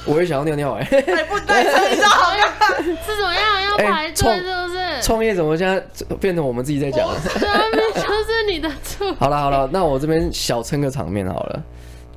[0.07, 0.99] 我也想要尿尿哎、欸。
[1.01, 2.47] 哎，不对，你知道好像
[2.81, 3.61] 是怎么样？
[3.61, 5.01] 要排队是不是？
[5.03, 5.79] 创业怎么现在
[6.19, 7.15] 变成我们自己在讲了？
[7.21, 9.13] 就是你的错。
[9.15, 11.63] 好了好了，那我这边小撑个场面好了，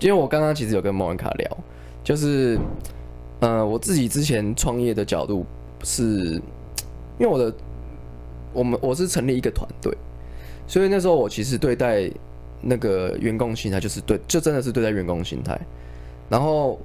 [0.00, 1.58] 因为我刚刚其实有跟莫文卡聊，
[2.04, 2.58] 就是
[3.40, 5.44] 呃，我自己之前创业的角度
[5.82, 6.04] 是，
[7.18, 7.52] 因为我的
[8.52, 9.96] 我们我是成立一个团队，
[10.66, 12.10] 所以那时候我其实对待
[12.60, 15.58] 那个员工心态就是对，就真的是对待员工心态，
[16.28, 16.78] 然后。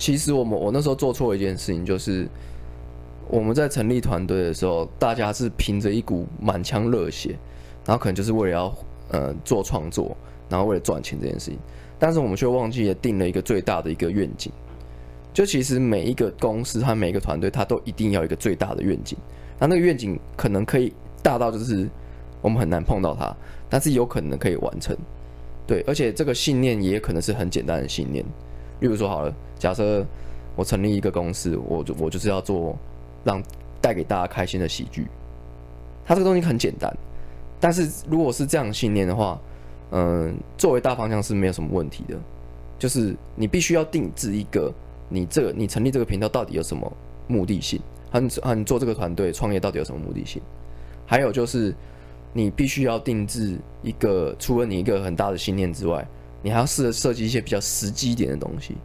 [0.00, 2.24] 其实我们我那时候做错一件事情，就是
[3.26, 7.36] 我们在成立团队的时候，大家是凭着一股满腔热血，
[7.88, 8.74] 然后可能就是为了要
[9.12, 10.14] 呃做创作，
[10.46, 11.58] 然后为了赚钱这件事情，
[11.98, 14.52] 但是我们却忘记了定了一个最大的一个愿景。
[15.32, 19.16] 就其实每一个公司和每一个团队，它都一定要一个最大的愿景。
[19.58, 21.88] 那那个愿景可能可以大到就是
[22.42, 23.34] 我们很难碰到它，
[23.70, 24.94] 但是有可能可以完成。
[25.66, 28.22] 对，而且这个信念也可能是很简单的信念。
[28.80, 30.04] 例如说好了，假设
[30.56, 32.76] 我成立一个公司，我就我就是要做
[33.24, 33.42] 让
[33.80, 35.06] 带给大家开心的喜剧。
[36.04, 36.94] 它这个东西很简单，
[37.60, 39.40] 但是如果是这样信念的话，
[39.90, 42.14] 嗯，作为大方向是没有什么问题的。
[42.78, 44.72] 就是你必须要定制一个，
[45.08, 46.92] 你这个你成立这个频道到底有什么
[47.26, 47.80] 目的性？
[48.10, 50.40] 和你和你做这个团队创业到底有什么目的性？
[51.06, 51.74] 还有就是
[52.32, 56.06] 你必须要定制一个，除了你一个很大的信念之外。
[56.40, 58.76] 你还要试着设计一些比较实际一点的东西，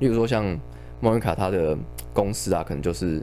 [0.00, 0.44] 例如说像
[0.98, 1.78] 莫妮卡他的
[2.12, 3.22] 公司啊，可能就是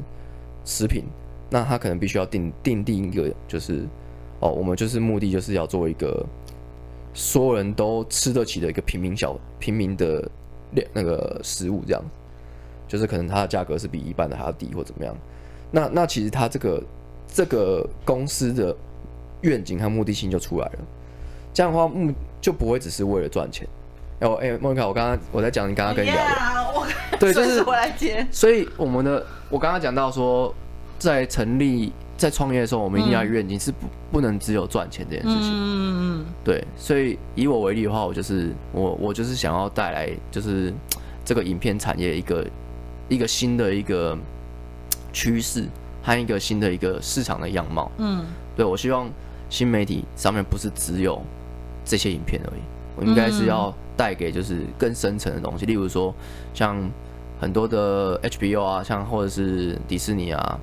[0.63, 1.03] 食品，
[1.49, 3.86] 那他可能必须要定定定一个，就是
[4.39, 6.26] 哦，我们就是目的就是要做一个
[7.13, 10.30] 所有人都吃得起的一个平民小平民的
[10.93, 12.04] 那个食物，这样，
[12.88, 15.15] 就是可能它的价格是比一般的还要低或怎么样。
[15.71, 16.84] 那那其实它这个
[17.28, 18.76] 这个公司的
[19.41, 20.80] 愿景和目的性就出来了。
[21.54, 23.65] 这样的话，目就不会只是为了赚钱。
[24.19, 28.28] 哎，哎，莫妮卡，我刚刚我在讲，你刚刚跟你聊的，对， 就是我来接。
[28.32, 30.54] 所以我们的，我刚刚讲到说，
[31.00, 35.51] 在成立、在创业的时候，我们一定要愿景是不不能只有赚钱这件事情。
[35.51, 40.73] 嗯嗯对，所以以我为例的话，我就是我我就是想要带来就是
[41.25, 42.47] 这个影片产业一个
[43.10, 44.17] 一个新的一个
[45.12, 45.65] 趋势
[46.01, 47.91] 和一个新的一个市场的样貌。
[47.97, 48.25] 嗯，
[48.56, 49.10] 对，我希望
[49.49, 51.21] 新媒体上面不是只有
[51.84, 52.62] 这些影片而已，
[52.95, 56.15] 我应该是要带给就是更深层的东西，例如说
[56.54, 56.78] 像
[57.41, 60.60] 很多的 HBO 啊，像或者是迪士尼啊。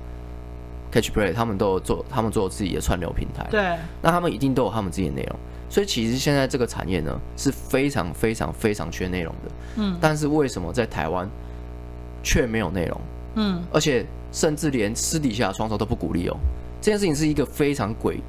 [0.93, 3.47] Catch Play，他们都有做，他们做自己的串流平台。
[3.49, 5.35] 对，那他们一定都有他们自己的内容。
[5.67, 9.51] 所以其实现在这个产业呢是非常非常非常缺内容的。
[9.77, 9.97] 嗯。
[9.99, 11.27] 但是为什么在台湾
[12.21, 13.01] 却没有内容？
[13.35, 13.63] 嗯。
[13.71, 16.37] 而且甚至连私底下双手都不鼓励哦。
[16.79, 18.19] 这件事情是一个非常诡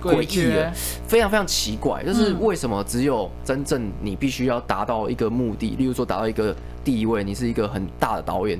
[0.00, 0.72] 诡异的，
[1.06, 2.02] 非常非常奇怪。
[2.02, 8.58] 就是为什么只有真正你必须要达到一个目的，例如说达到一个地位，你是一个很大的导演，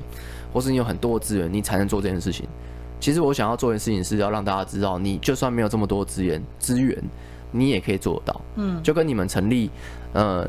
[0.53, 2.47] 或是你有很多的资源，你才能做这件事情。
[3.03, 6.97] 其实我想要做的事情是要让大家知道，你就算没有这么多资源资源，
[7.51, 8.41] 你也可以做得到。
[8.55, 9.69] 嗯，就跟你们成立
[10.13, 10.47] 呃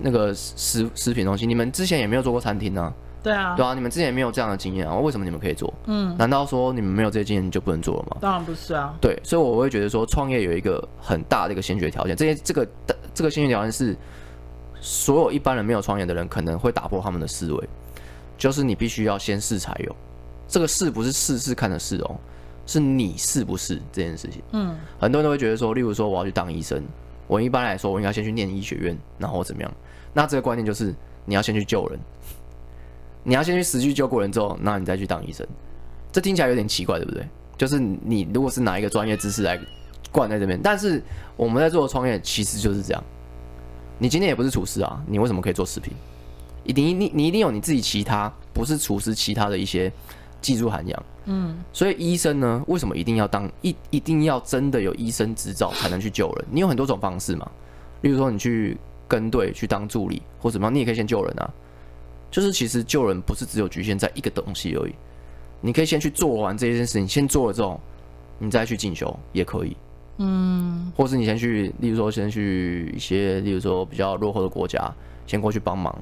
[0.00, 2.92] 那个食食品中心，你们之前也没有做过餐厅呢。
[3.22, 5.72] 对啊，对啊，你们之前也没有这样的经验啊，为什么你们可以做？
[5.86, 8.16] 嗯，难道说你们没有这些经验就不能做了吗？
[8.20, 8.92] 当然不是啊。
[9.00, 12.68] 对，所以我会觉得说，创业有一个很大的一个先决条件，这些这个
[13.14, 13.96] 这个先决条件是
[14.80, 17.68] 所有一般人没有创业的人可能会打破他们的思维，
[18.36, 19.94] 就是你必须要先试才有。
[20.52, 22.14] 这个试不是试试看的试哦，
[22.66, 24.42] 是你是不是这件事情。
[24.52, 26.84] 嗯，很多人都会觉得说，例如说我要去当医生，
[27.26, 29.74] 我一般来说我应该先去念医学院，然后怎么样？
[30.12, 31.98] 那这个观念就是你要先去救人，
[33.24, 35.46] 你要先去实际救过人之后，那你再去当医生。
[36.12, 37.26] 这听起来有点奇怪，对不对？
[37.56, 39.58] 就是你如果是拿一个专业知识来
[40.10, 41.02] 灌在这边，但是
[41.34, 43.02] 我们在做的创业其实就是这样。
[43.98, 45.94] 你今天也不是厨师啊，你为什么可以做视频？
[46.62, 49.90] 一定你你一定有你自己其他不是厨师其他的一些。
[50.42, 56.44] 技术涵养，嗯，所以医生呢，为什么一定要当一一定要真的有医生执照才能去救人？
[56.50, 57.50] 你有很多种方式嘛，
[58.02, 58.76] 例如说你去
[59.08, 61.48] 跟队去当助理或怎么样，你也可以先救人啊。
[62.30, 64.94] 就是其实救人不是只有局限在一个东西而已，
[65.60, 67.78] 你可以先去做完这件事情，先做了之后，
[68.38, 69.76] 你再去进修也可以，
[70.16, 74.90] 嗯，或是你先去，例如说先去一些，例如说比较落后的国家，
[75.26, 75.94] 先过去帮忙，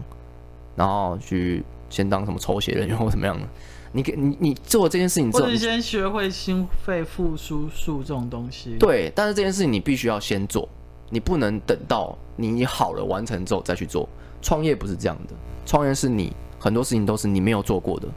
[0.76, 3.46] 然后去先当什么抽血人员或怎么样的。
[3.92, 8.76] 你给你你做这件事情之后，或者先学会心肺复苏术这种东西。
[8.78, 10.68] 对，但是这件事情你必须要先做，
[11.08, 14.08] 你不能等到你好了完成之后再去做。
[14.40, 15.34] 创业不是这样的，
[15.66, 18.08] 创业是你很多事情都是你没有做过的，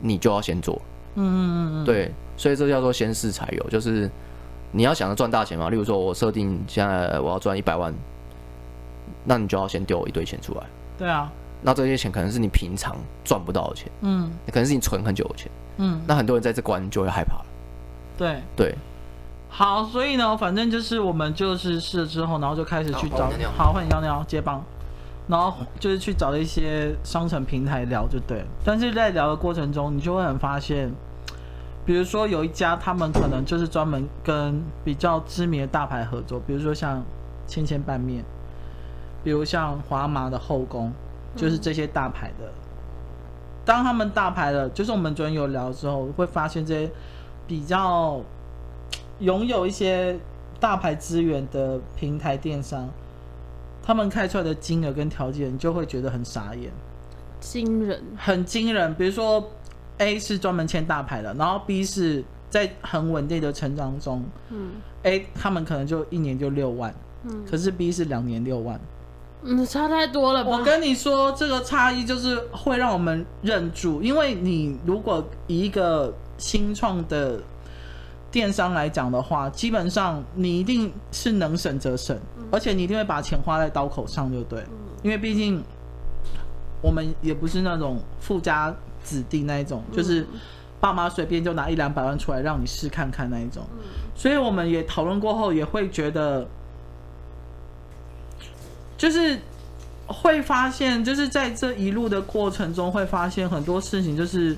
[0.00, 0.80] 你就要先做。
[1.14, 1.84] 嗯嗯嗯。
[1.84, 4.10] 对，所以这叫做先试才有，就是
[4.70, 5.70] 你要想着赚大钱嘛。
[5.70, 7.92] 例如说，我设定现在我要赚一百万，
[9.24, 10.62] 那你就要先丢一堆钱出来。
[10.98, 11.32] 对啊。
[11.62, 17.46] 那这些钱可能是你平常赚不到的钱，嗯，可能是你存很久的钱，嗯，那很多人在这关就会害怕了，
[18.16, 18.40] 对。
[18.56, 18.74] 对，
[19.50, 24.64] 好，所以呢，反正就是我们就是试了之后，然后就开始去找，好，欢迎尿尿接棒，
[25.28, 30.90] 然后就是去找了一些商城平台聊就对了，但是在聊的过程中，你就会很发现，
[31.84, 37.04] 比如说有一家他们可能就是专门跟比较知名的大牌合作，比如说像
[37.46, 38.24] 千千拌面，
[39.22, 40.90] 比如像华麻的后宫。
[41.36, 42.50] 就是这些大牌的，
[43.64, 46.90] 当他们大牌的，就是我们昨天有聊之后，会发现这些
[47.46, 48.20] 比较
[49.20, 50.18] 拥有一些
[50.58, 52.88] 大牌资源的平台电商，
[53.82, 56.70] 他们开出来的金额跟条件，你就会觉得很傻眼，
[57.38, 58.92] 惊人，很惊人。
[58.94, 59.48] 比如说
[59.98, 64.72] A 是专门签大牌的，然后 B 是在很稳定的成长中，嗯
[65.04, 68.80] ，A 他们可能就一年就六万，嗯，可是 B 是两年六万。
[69.42, 70.50] 嗯，差太多了吧。
[70.50, 77.40] 我跟你说，这个差异就是会让我们认住，因为你如果以一个新创的
[78.30, 82.18] 电商来讲的话，基本上你一定是能省则省，
[82.50, 84.62] 而且你一定会把钱花在刀口上，就对。
[85.02, 85.62] 因为毕竟
[86.82, 90.26] 我们也不是那种富家子弟那一种，就是
[90.78, 93.62] 爸妈随便就拿一两百万出来让你试看看那一种，
[94.14, 96.46] 所以我们也讨论过后也会觉得。
[99.00, 99.40] 就是
[100.06, 104.14] 会发现，就是在这一路的过程中，会发现很多事情。
[104.14, 104.54] 就是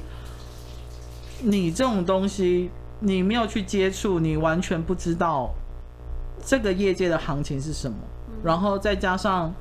[1.44, 2.68] 你这种东西，
[2.98, 5.54] 你没有去接触，你完全不知道
[6.44, 7.96] 这个业界的行情是什么。
[8.42, 9.54] 然后再加上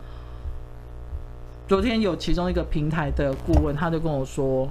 [1.67, 4.67] 昨天有其中一个平台的顾问，他就跟我说，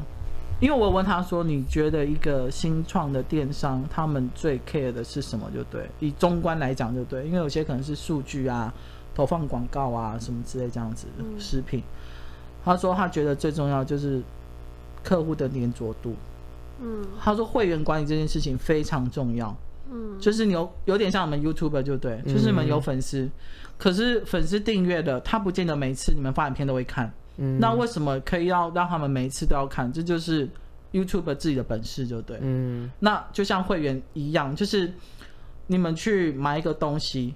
[0.58, 5.48] 因为我问他说，你觉得一个新创的电商，他们最 care 的是什么？
[5.54, 8.74] 就对，以中观来讲就对，因为有些可能是数据啊。
[9.20, 11.82] 投放广告啊，什么之类这样子的食品，
[12.64, 14.22] 他说他觉得最重要就是
[15.04, 16.16] 客户的粘着度。
[16.80, 19.54] 嗯，他说会员管理这件事情非常重要。
[19.90, 23.28] 嗯，就是你有有点像我们 YouTuber 就对，就是你们有粉丝，
[23.76, 27.12] 可是粉丝订阅的他不见得每次你们发影片都会看。
[27.36, 29.92] 嗯，那为什么可以要让他们每一次都要看？
[29.92, 30.48] 这就是
[30.92, 32.38] YouTube 自己的本事就对。
[32.40, 34.90] 嗯，那就像会员一样，就是
[35.66, 37.34] 你们去买一个东西，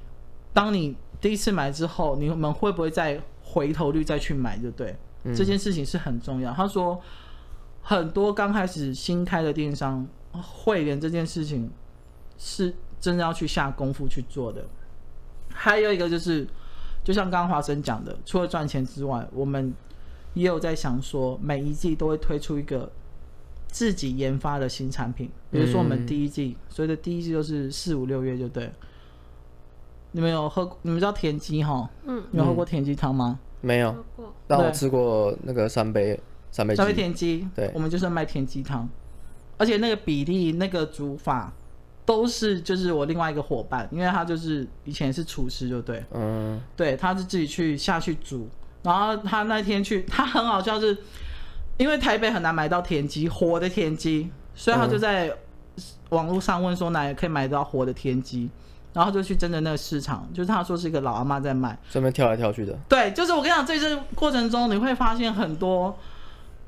[0.54, 4.94] 当你第一次买之后，你们会不会再回头率再去买，就对。
[5.22, 6.52] 嗯，这件事情是很重要。
[6.52, 7.00] 他说，
[7.80, 11.70] 很多刚开始新开的电商会员这件事情
[12.36, 14.66] 是真的要去下功夫去做的。
[15.48, 16.46] 还有一个就是，
[17.02, 19.72] 就像刚刚华生讲的，除了赚钱之外，我们
[20.34, 22.92] 也有在想说，每一季都会推出一个。
[23.68, 28.70] 自己研发的新产品，比如说我们第一季，嗯、所以的第一季就是四五六月就对。
[30.16, 30.78] 你们有喝？
[30.82, 31.90] 你们知道田鸡哈？
[32.04, 33.38] 嗯，你有喝过田鸡汤吗？
[33.60, 33.92] 没有，
[34.46, 36.18] 但我吃过那个三杯
[36.52, 37.44] 三杯三杯田鸡。
[37.54, 38.88] 对，我们就是卖田鸡汤，
[39.58, 41.52] 而且那个比例、那个煮法
[42.06, 46.04] 都是就是我另外一个伙伴，因为他就是以前是厨师，就对。
[46.12, 48.48] 嗯，对，他是自己去下去煮，
[48.82, 50.96] 然后他那天去， 他很好笑是。
[51.76, 55.36] 因为台北很难买到田鸡，活的田鸡，所以他就在
[56.10, 58.48] 网络上问说哪里可以买到活的田鸡，
[58.94, 62.74] 然后就去真的那个市场，就是他说是一个老阿妈在卖，这边跳来跳去的。
[62.88, 65.98] 对，就是我跟你讲，在这过程中你会发现很多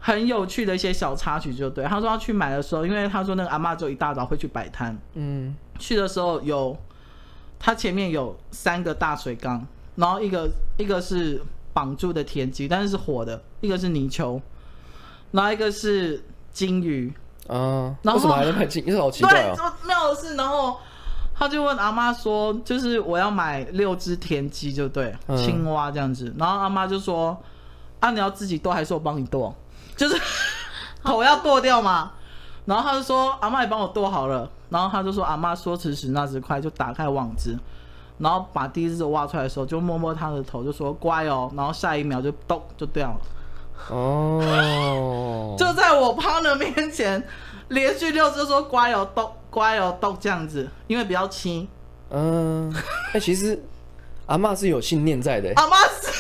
[0.01, 1.85] 很有趣的一些小插曲，就对。
[1.85, 6.77] 他说要去买的时候，因为他说那个阿妈就一大早会去摆摊，嗯，去的时候有
[7.59, 11.41] 他前面有三个大水缸，然后一个一个是
[11.73, 14.41] 绑住的田鸡，但是是活的，一个是泥鳅。
[15.33, 16.23] 然后一个是
[16.53, 17.13] 金鱼
[17.49, 18.83] 啊，然后为什么还在卖金？
[18.87, 19.55] 因为好奇怪啊。
[19.55, 20.79] 对，妙的是，然后
[21.39, 27.37] 他就问阿妈说：“就是我要买六只田鸡，就对，嗯、青蛙这样子。”然后阿妈就说
[28.01, 29.55] ：“啊，你要自己剁还是我帮你剁？
[29.95, 30.19] 就是
[31.05, 32.13] 头要剁掉嘛。”
[32.65, 37.57] 然后他就说：“阿妈，你帮我剁好了。”然后他就说：“阿妈说时迟那时快，就打开网子，
[38.19, 41.53] 然后把第一只挖出来的时候，就摸摸他的头，就说乖哦。
[41.55, 43.21] 然后下一秒就咚就掉了。”
[43.95, 47.23] 哦， 就在我 partner 面前，
[47.69, 51.67] 连续六次说乖哦，都乖哦，都这样子，因为比较轻。
[52.11, 52.73] 嗯，
[53.09, 53.61] 哎、欸，其实
[54.27, 55.53] 阿嬷是有信念在的。
[55.57, 56.11] 阿嬷是，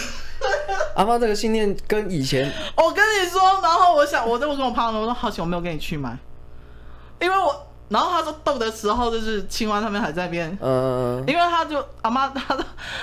[0.95, 6.19] 阿嬷这个信念跟以前， 我跟你说，然后我想，我就跟我 partner 我说，好险我没有跟你去买，
[7.21, 7.63] 因为我。
[7.89, 12.59] 然后他说逗的时候，就是青蛙他们还在边，嗯，因为他就阿妈， 他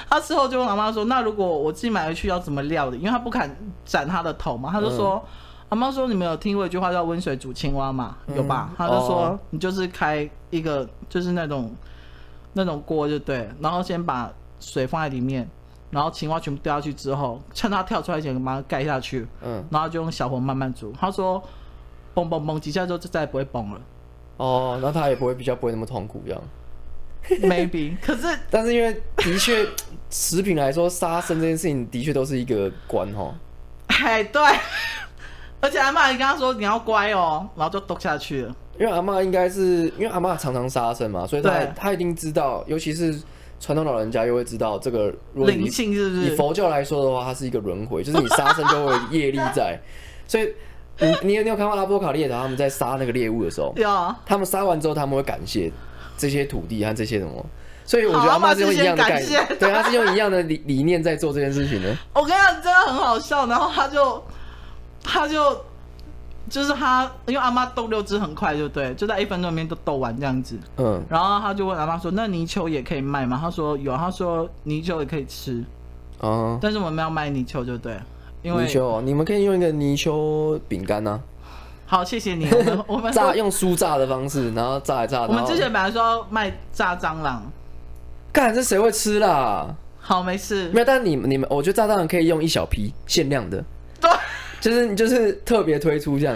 [0.09, 2.97] 他事后就问阿妈说，那如果我自己买回去要怎么料理？
[2.97, 5.25] 因为他不敢斩他的头嘛，他就说，
[5.73, 8.15] 阿妈说你们有听过一句话叫温水煮青蛙嘛？
[8.35, 8.69] 有吧？
[8.77, 11.75] 他就说你就是开一个就是那种
[12.53, 15.49] 那种锅就对，然后先把水放在里面，
[15.89, 20.93] 然后青蛙全部掉下去之后，趁它跳出来前把它盖下去，嗯，然后就用小火慢慢煮。
[20.99, 21.41] 他说，
[22.13, 23.81] 嘣嘣嘣几下之后就再也不会崩了。
[24.37, 26.41] 哦，那他也不会比较不会那么痛苦这样
[27.49, 27.97] ，maybe。
[27.99, 29.67] 可是，但是因为的确，
[30.11, 33.33] 食品来说杀生这件事情的确都是一个关哈。
[33.87, 34.39] 哎，对。
[35.63, 38.55] 而且阿妈也跟他说你要乖哦，然后就剁下去了。
[38.79, 43.19] 因为阿妈应该是因为阿妈常常杀生嘛，所以他他一定知道，尤其是
[43.59, 46.21] 传统老人家又会知道这个灵性是不是？
[46.23, 49.79] 以佛教来说的话，它是一个轮回，就是你杀生就会业力在，
[50.27, 50.53] 所以。
[50.99, 53.73] 你 你有你有看过阿波卡列达他们在杀那个猎物的时候？
[53.75, 54.15] 有啊。
[54.27, 55.71] 他们杀完之后，他们会感谢
[56.15, 57.43] 这些土地和这些什么，
[57.83, 61.97] 所以我觉得阿妈是用一样的概念，对，他是用一样的理理念在做这件事情的。
[62.13, 63.47] 我跟你讲，真的很好笑。
[63.47, 64.23] 然后他就
[65.03, 65.61] 他就
[66.49, 70.57] 就是他，因为阿妈斗六只很快，就对，就在一分钟里面都斗完这样子。
[70.77, 71.03] 嗯。
[71.09, 75.63] 然后他就问阿妈说：“那泥鳅也可以卖吗？”他说：“有。”他说：“泥鳅也可以吃。”
[76.19, 76.57] 哦。
[76.61, 77.97] 但是我们要卖泥鳅，就对。
[78.41, 81.21] 因为泥鳅，你们可以用一个泥鳅饼干呢。
[81.85, 82.47] 好，谢谢你。
[82.49, 85.21] 我们 我们炸用酥炸的方式，然后炸来炸。
[85.21, 87.43] 我们之前本来说要卖炸蟑螂，
[88.31, 89.67] 干这谁会吃啦？
[89.99, 90.69] 好，没事。
[90.69, 93.63] 没有，但你你们，我觉得炸蟑螂可以用一小批限量的。
[94.63, 96.35] 对，就是你就是特别推出这样。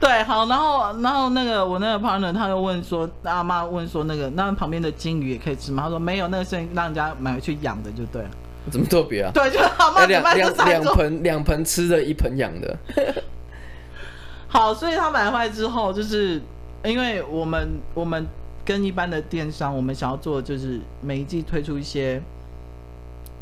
[0.00, 5.84] 对，好，然后然后那个我那个 partner 他又问说，阿妈问说那个那旁边的金鱼也可以吃吗？
[5.84, 8.30] 他说没有，那个是让人家买回去养的，就对了。
[8.70, 9.30] 怎么特别啊？
[9.32, 12.76] 对，就是阿妈两 两两盆两盆吃的，一盆养的。
[14.48, 16.40] 好，所以他买回来之后，就是
[16.84, 18.26] 因为我们我们
[18.64, 22.20] 跟一般的电商，我们想要做的就是每一季推出一些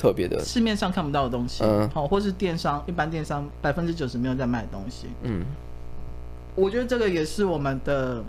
[0.01, 5.45] 特别的，市面上看不到的东西，嗯，好，或是电商一般电商百分之九十没有在卖的东西，嗯，
[6.55, 8.25] 我觉得这个也是我们的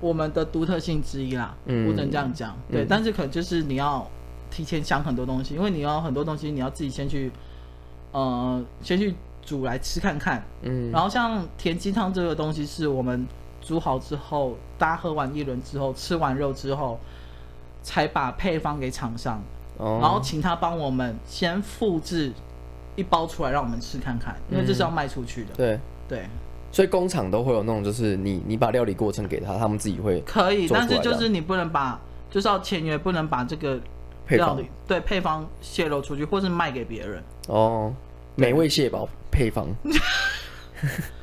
[0.00, 4.06] 我们的独特性之一啦，嗯，不能这样讲，对，嗯，但是可能就是你要。
[4.50, 7.30] 提前想很多东西，因为你要很多东西，你要自己先去，
[8.12, 10.42] 呃，先去煮来吃看看。
[10.62, 10.90] 嗯。
[10.90, 13.26] 然后像甜鸡汤这个东西，是我们
[13.60, 16.98] 煮好之后，大家喝完一轮之后，吃完肉之后，
[17.88, 19.42] 才把配方给厂商，
[19.78, 22.30] 哦、然后请他帮我们先复制
[22.96, 25.54] 一包出来，让我们试看看，因为这是要卖出去的。
[25.56, 26.26] 对、嗯、对。
[26.70, 31.98] 所以工厂都会有那种，就是你你把料理过程给他，他们自己会可以，但是就是你不能把，
[32.30, 33.80] 就是要签约，不能把这个
[34.28, 37.24] 料理对配方泄露出去，或是卖给别人。
[37.46, 37.94] 哦，
[38.34, 39.66] 美味蟹堡配方。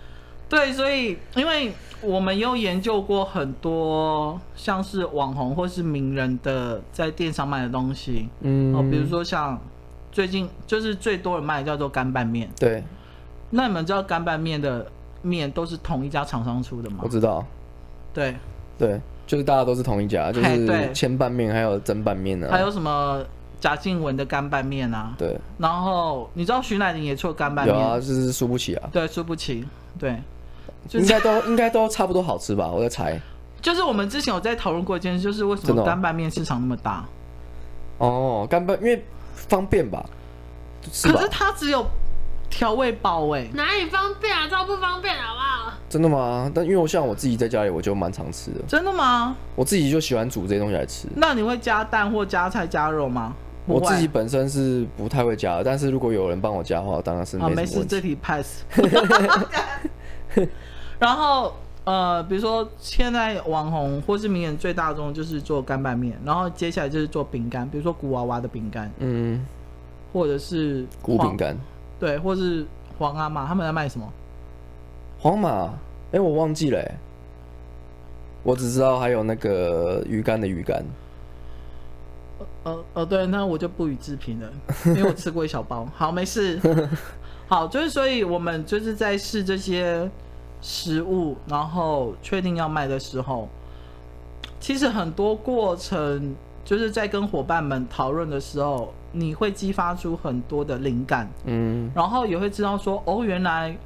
[0.47, 1.71] 对，所以因为
[2.01, 9.59] 我们有研究过很多像是网红或是名人的在电商卖的东西，嗯，哦，比如说像
[10.11, 12.83] 最近就是最多人卖的叫做干拌面，对。
[13.49, 14.85] 那你们知道干拌面的
[15.21, 16.97] 面都是同一家厂商出的吗？
[17.01, 17.45] 我知道。
[18.13, 18.35] 对
[18.77, 23.23] 对，就是大家都是同一家，就是千拌面还有蒸拌面啊，还有什么
[23.59, 25.13] 贾静雯的干拌面啊？
[25.17, 25.37] 对。
[25.57, 27.77] 然后你知道徐乃麟也出了干拌面？
[27.77, 28.89] 有啊，就是输不起啊。
[28.91, 29.65] 对，输不起。
[29.97, 30.19] 对。
[30.91, 33.19] 应该都应该都差不多好吃吧，我在猜。
[33.61, 37.03] 就是我们之前有在讨论过一件事，就是为什么干拌面市场那么大？
[37.97, 40.05] 哦，干拌因为方便吧？
[40.91, 41.15] 是吧？
[41.15, 41.85] 可是它只有
[42.49, 44.47] 调味包哎，哪里方便啊？
[44.47, 45.73] 超不方便，好不好？
[45.89, 46.51] 真的吗？
[46.53, 48.59] 但因为我像我自己在家里，我就蛮常吃的。
[48.67, 49.35] 真的吗？
[49.55, 51.07] 我自己就喜欢煮这些东西来吃。
[51.15, 53.33] 那你会加蛋或加菜加肉吗？
[53.65, 57.37] 我自己本身是不太会加的，但是如果有人帮我加的话，当然是。
[57.37, 58.61] 没事，这题 pass。
[60.99, 69.45] 然后呃，比如说现在网红或是名人最大众就是做干拌面，然后接下来就是做饼干，比如说古娃娃的饼干，嗯，
[70.11, 71.55] 或者是古饼干，
[71.99, 72.65] 对，或是
[72.97, 74.11] 皇阿玛他们在卖什么？
[75.19, 75.73] 皇马？
[76.11, 76.83] 哎，我忘记了，
[78.41, 80.83] 我只知道还有那个鱼干的鱼干。
[82.63, 84.49] 呃呃对，那我就不予置评了，
[84.87, 85.87] 因为我吃过一小包。
[85.93, 86.59] 好，没事。
[87.47, 90.09] 好，就是所以我们就是在试这些。
[90.67, 93.47] 食物，然后确定要卖的时候，
[94.59, 103.77] 其实很多过程就是在跟伙伴们讨论的时候，你会激发出很多的灵感，嗯，然后也会知道说，哦，原来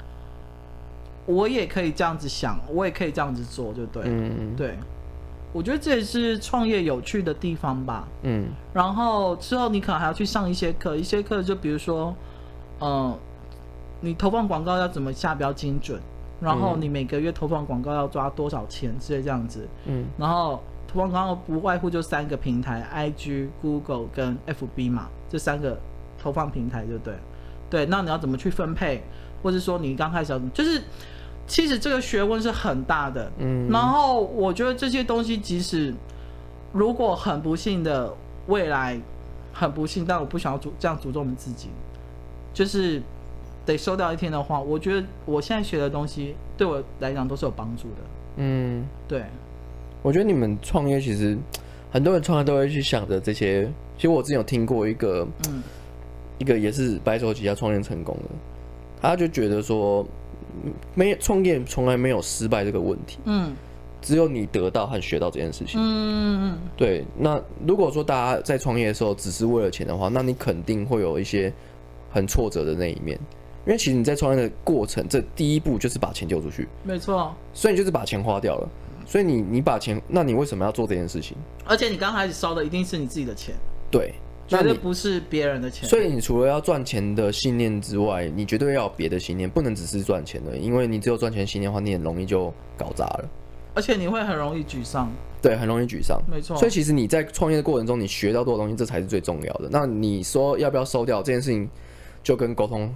[1.26, 4.78] 我也可以这样子想，我也可以这样子做，就对，嗯，对，
[5.52, 12.16] 我觉得这也是创业有趣的地方吧，嗯，然后之后你可能还要去上一些课，一些课就比如说，
[12.80, 13.14] 嗯，
[14.00, 16.00] 你投放广告要怎么下标精准。
[16.40, 25.78] 然后你每个月投放广告要抓多少钱之类这样子，嗯，然后投放广告不外乎就三个平台，IG、Google 跟 FB 嘛，这三个
[26.18, 27.14] 投放平台对不对？
[27.70, 29.04] 对，那你要怎么去分配，
[29.44, 30.82] 或者说你刚开始要，就是
[31.46, 35.94] 其实这个学问是很大的，嗯，然后我觉得这些东西即使
[36.72, 38.14] 如果很不幸的
[38.48, 39.00] 未来
[39.52, 41.70] 很不幸，但我不想要诅这样诅咒我们自己，
[42.54, 43.02] 就是。
[43.70, 47.98] 得收掉一天的话，我觉得我现在学的东西对我来讲都是有帮助的。
[48.38, 49.24] 嗯，对。
[50.02, 51.38] 我觉得你们创业其实
[51.92, 53.66] 很多人创业都会去想着这些。
[53.96, 55.62] 其实我之前有听过一个，嗯，
[56.40, 58.30] 一个也是白手起家创业成功的，
[59.02, 60.04] 他就觉得说，
[60.96, 63.20] 没创业从来没有失败这个问题。
[63.26, 63.54] 嗯，
[64.02, 65.80] 只有你得到和学到这件事情。
[65.80, 66.60] 嗯嗯嗯。
[66.76, 71.54] 对，那如果说大家在创业的时候只是为了钱的话，那你肯定会有一些
[72.10, 73.20] 很挫折的那一面。
[73.70, 77.32] 因为其实你在创业的过程，这第一步就是把钱丢出去，没错。
[77.54, 78.68] 所以你就是把钱花掉了。
[79.06, 81.38] 所以你你把钱，那你为什么要做这件事情？
[81.66, 83.54] 而且你刚开始烧的一定是你自己的钱，
[83.92, 84.16] 对，
[84.48, 85.88] 绝对不是别人的钱。
[85.88, 90.58] 所以你除了要赚钱的信念之外，你绝对要有别的信念，不能只是赚钱的。
[90.58, 93.30] 因为你只有赚钱信念的话，你很容易就搞砸了。
[93.76, 95.12] 而且你会很容易沮丧，
[95.44, 96.58] 对，很容易沮丧，没错。
[96.58, 99.70] 所以其实你在创业的过程中，你学到多少东西，这才是最重要的。
[99.72, 101.70] 那你说要不要收掉这件事情，
[102.24, 102.92] 就跟沟通。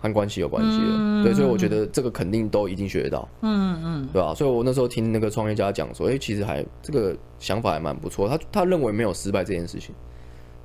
[0.00, 4.32] 和关系有关系的，嗯、对，所以我觉得这个肯定都一定学得到，嗯嗯，对吧？
[4.32, 8.28] 所以我那时候听那个创业家讲说，哎、欸，其实还这个想法还蛮不错。
[8.28, 9.92] 他他认为没有失败这件事情，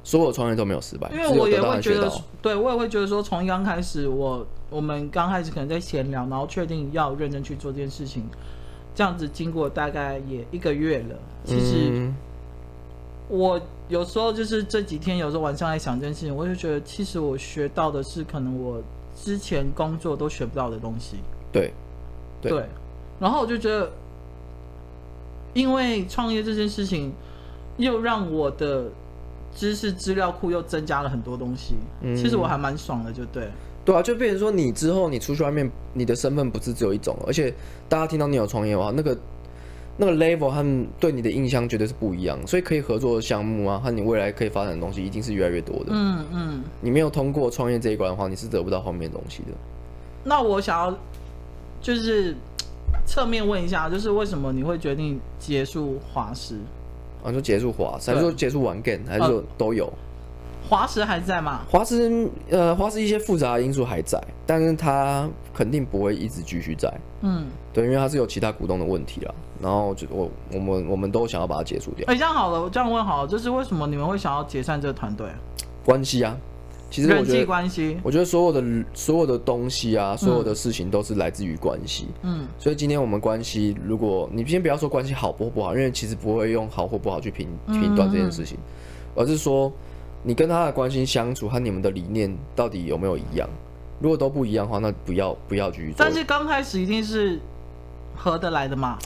[0.03, 2.11] 所有创业都没有失败，因为我也会觉得，
[2.43, 8.23] 对我也会觉得说，从刚开始我我们刚开始可能在闲聊，然后确定要认真去做这件事情，
[8.93, 11.15] 这样子经过大概也一个月了。
[11.43, 12.15] 其实、嗯、
[13.29, 13.59] 我
[13.89, 18.79] 有时候就是这几天，有时候晚上在想这件事情，我就觉得其实我学到的是可能我。
[19.15, 21.17] 之前工作都学不到的东西，
[21.51, 21.73] 对，
[22.41, 22.65] 对，对，
[23.19, 23.91] 然后我就觉得，
[25.53, 27.13] 因为创业这件事情，
[27.77, 28.85] 又让我的
[29.55, 31.75] 知识资料库又增加了很多东西。
[32.01, 33.47] 嗯，其实我还蛮爽的，就对，
[33.85, 37.53] 对啊，就变成说你之后你出去外面，你的身份不是只有一种，而且
[37.87, 39.17] 大家听到你有创业的话，那个。
[39.95, 45.87] 那个 level 和对你的印象绝对是不一样，所以可以合作的项目啊，和你未来可以发展的东西一定是越来越多的。
[45.89, 49.49] 嗯嗯，你没有通过创业这一关的话，你是得不到后面的东西的。
[50.23, 50.97] 那我想要
[51.81, 52.35] 就是
[53.05, 56.55] 侧面问一下，就是为什么你会决定结束华师？
[57.23, 59.91] 啊，就结束华师，还是说结束玩 game，还是说都有？
[60.69, 61.61] 滑石还在吗？
[61.69, 66.91] 华石呃，华石一些复杂的因素还在，但是它肯定不会一直继续在。
[67.21, 69.35] 嗯，对，因为它是有其他股东的问题了。
[69.61, 72.05] 然后就我我们我们都想要把它解除掉。
[72.07, 75.27] 哎、欸，这样好了，我这样问好了，就是为什么你们会想要解散这个团队？
[75.85, 76.35] 关系啊，
[76.89, 82.07] 其实人际关系，我觉得所有的所有的东西啊，所有的事情都是来自于关系。
[82.23, 88.57] 嗯，所以今天我们关系，如果你先不要说关系好或不好，因为其实不会用好或不好去评评断这件事情，
[89.15, 89.71] 而是说。
[90.23, 93.47] 你跟他的关系相处和你们的理念到底有没有一样？
[93.99, 95.95] 如果都不一样的话，那不要不要继续做。
[95.99, 97.39] 但是刚开始一定是
[98.15, 98.97] 合得来的嘛？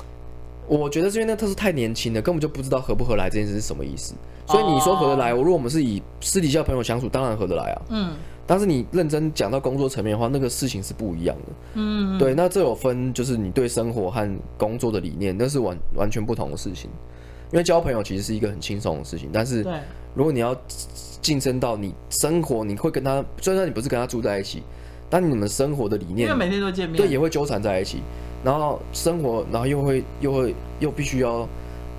[0.68, 4.16] 我觉得这边呢，他是太年轻了，根本就不知道合不合来这件事是什么意思。
[4.48, 5.46] 所以你说合得来，我、oh.
[5.46, 7.82] 如果我们是以私底下朋友相处，当然合得来啊。
[7.90, 8.16] 嗯。
[8.46, 11.54] 但是你认真讲到工作层面的话，那个事情是不一样的。
[11.76, 12.18] 嗯。
[12.18, 16.90] 对，那这有分，就是你对生活和工作的理念，那是完完全不同的事情。
[17.52, 19.66] 因为交朋友其实是一个很轻松的事情，但是
[20.14, 20.54] 如果你要
[21.28, 24.64] 晋升到你生活，你会跟他，虽然你不是跟他住在一起，
[25.10, 28.02] 但你们生活的理念，因为每天都见面，对，也会纠缠在一起。
[28.46, 31.46] 然后生活，然后又会又会又必须要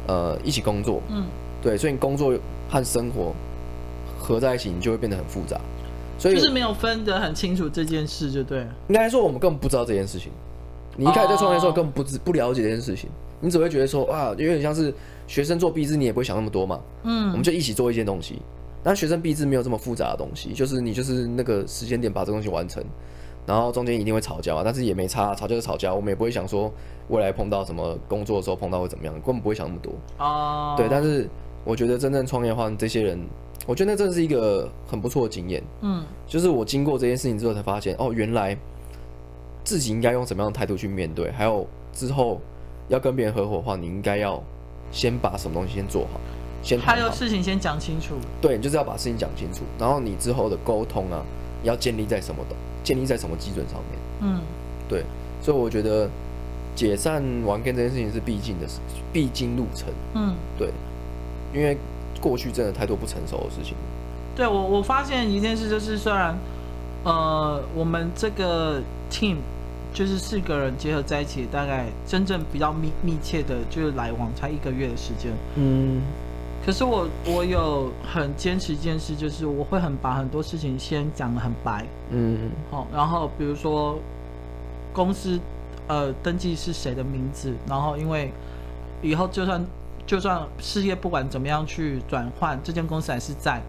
[0.06, 1.26] 呃一起工作，嗯，
[1.60, 2.32] 对，所以你工作
[2.70, 3.34] 和生活
[4.18, 5.60] 合在一起，你就会变得很复杂。
[6.18, 8.66] 所以就是没有分得很清楚这件事，就对。
[8.88, 10.32] 应该说我们根本不知道这件事情。
[10.96, 13.10] 你一开始在创业的时候根本不知不了解这件事情，
[13.42, 14.94] 你只会觉得说啊，有点像是。
[15.28, 16.80] 学生做毕制，你也不会想那么多嘛。
[17.02, 18.40] 嗯，我们就一起做一件东西。
[18.88, 22.82] 但学生毕制没有这么复杂的东西，就是你就是那个时间点把这东西完成，
[23.44, 26.72] 然后中间一定会吵架，但是也没差，吵架就吵架，我们也不会想说
[27.08, 29.92] 未来碰到什么工作的时候碰到会怎么样，根本不会想那么多。
[30.16, 31.28] 哦，对，但是
[31.66, 33.20] 我觉得真正创业的话，这些人，
[33.66, 35.62] 我觉得那真的是一个很不错的经验。
[35.82, 38.56] 嗯，就是我经过这件事情之后才发现，哦，原来
[39.64, 42.40] 自己应该用什么样的态度去面对，还有之后
[42.88, 44.42] 要跟别人合伙的话，你应该要。
[44.90, 46.18] 先把什么东西先做好，
[46.62, 48.14] 先还有事情先讲清楚。
[48.40, 51.22] 对，你就是要把事情讲清楚，然后你之后的沟通啊，
[51.62, 53.98] 要建立在什么的，建立在什么基准上面。
[54.20, 54.40] 嗯，
[54.88, 55.04] 对，
[55.40, 56.08] 所以我觉得
[56.74, 58.80] 解散玩 Game 这件事情是必经的事，
[59.12, 59.88] 必经路程。
[60.14, 60.70] 嗯，对，
[61.54, 61.76] 因为
[62.20, 63.74] 过去真的太多不成熟的事情。
[64.34, 66.36] 对，我我发现一件事就是，虽然
[67.04, 69.36] 呃，我们这个 team。
[69.94, 75.32] 就是四个人结合在一起，大概真正比较密密切的，就是来往才一个月的时间。
[75.56, 76.02] 嗯，
[76.64, 81.86] 可是我我有很坚持一件事，就是我会很把很多事情先讲得很白。
[82.10, 83.98] 嗯，好，然后比如说
[84.92, 85.40] 公司
[85.86, 88.30] 呃登记是谁的名字，然后因为
[89.00, 89.64] 以后就算
[90.06, 93.62] 就算事业不管怎么样去转换，这间公司还是在。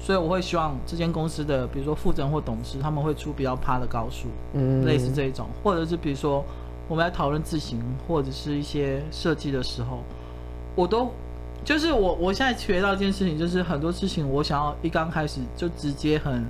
[0.00, 6.44] 所以我会希望这间公司的，比如说负责人或董事，他们会出比较趴的高数，嗯，类似这一种，或者是比如说
[6.86, 10.04] 我们在讨论字型或者是一些设计的时候，
[10.76, 11.10] 我都
[11.68, 16.42] 就是我我现在学到一件事情，就是很多事情我想要一刚开始就直接很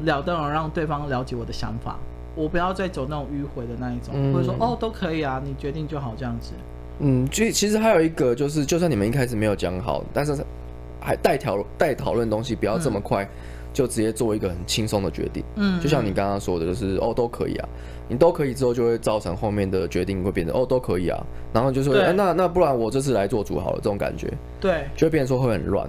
[0.00, 1.98] 了当让对方了解我的想法，
[2.34, 6.52] 我不要再走那种迂回的那一种，嗯、或者说哦都可以啊，你决定就好这样子。
[6.98, 10.44] 嗯，其其实还有一个就是，就算你们一开始没有讲好，但是。
[11.04, 13.28] 还带讨带讨论东西，不要这么快
[13.72, 15.42] 就直接做一个很轻松的决定。
[15.56, 17.68] 嗯，就像你刚刚说的，就是哦都可以啊，
[18.08, 21.18] 你都可以之后就会造成后面的决定会变成哦都可以啊，
[21.52, 25.88] 然后就说哎那那不然我这次来做主好了，这种感觉，对，就会变成说会很乱。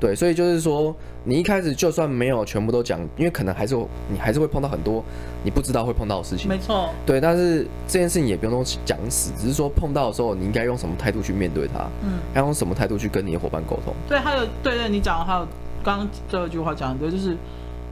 [0.00, 3.74] 对，所以就是说，你一开始就算没有全部都讲，因为可能还是
[4.10, 5.02] 你还是会碰到很多
[5.42, 6.46] 你不知道会碰到的事情。
[6.46, 6.90] 没错。
[7.06, 13.94] 对，但是这件事情也不用说讲死，只是说碰到的时候，你应该用什么态度去面对它，嗯，要用什么态度去跟你的伙伴沟通。
[14.06, 15.46] 对，还有对对，你讲的还有
[15.84, 17.36] 刚刚最后一句话讲的对，就是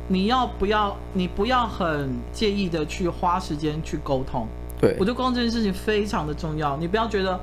[0.09, 4.49] 你要不要，你不要很介意的去花时间去沟通。
[4.81, 7.39] 对，我觉得沟通这件事情非常的重要，你不要觉得。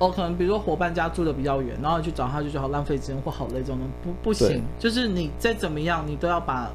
[0.00, 4.62] 哦，可能比如说伙伴家住的比较远，然后去找他就觉得好浪费时间或好累，这种不不行。
[4.78, 6.70] 就是你再怎么样，你都要把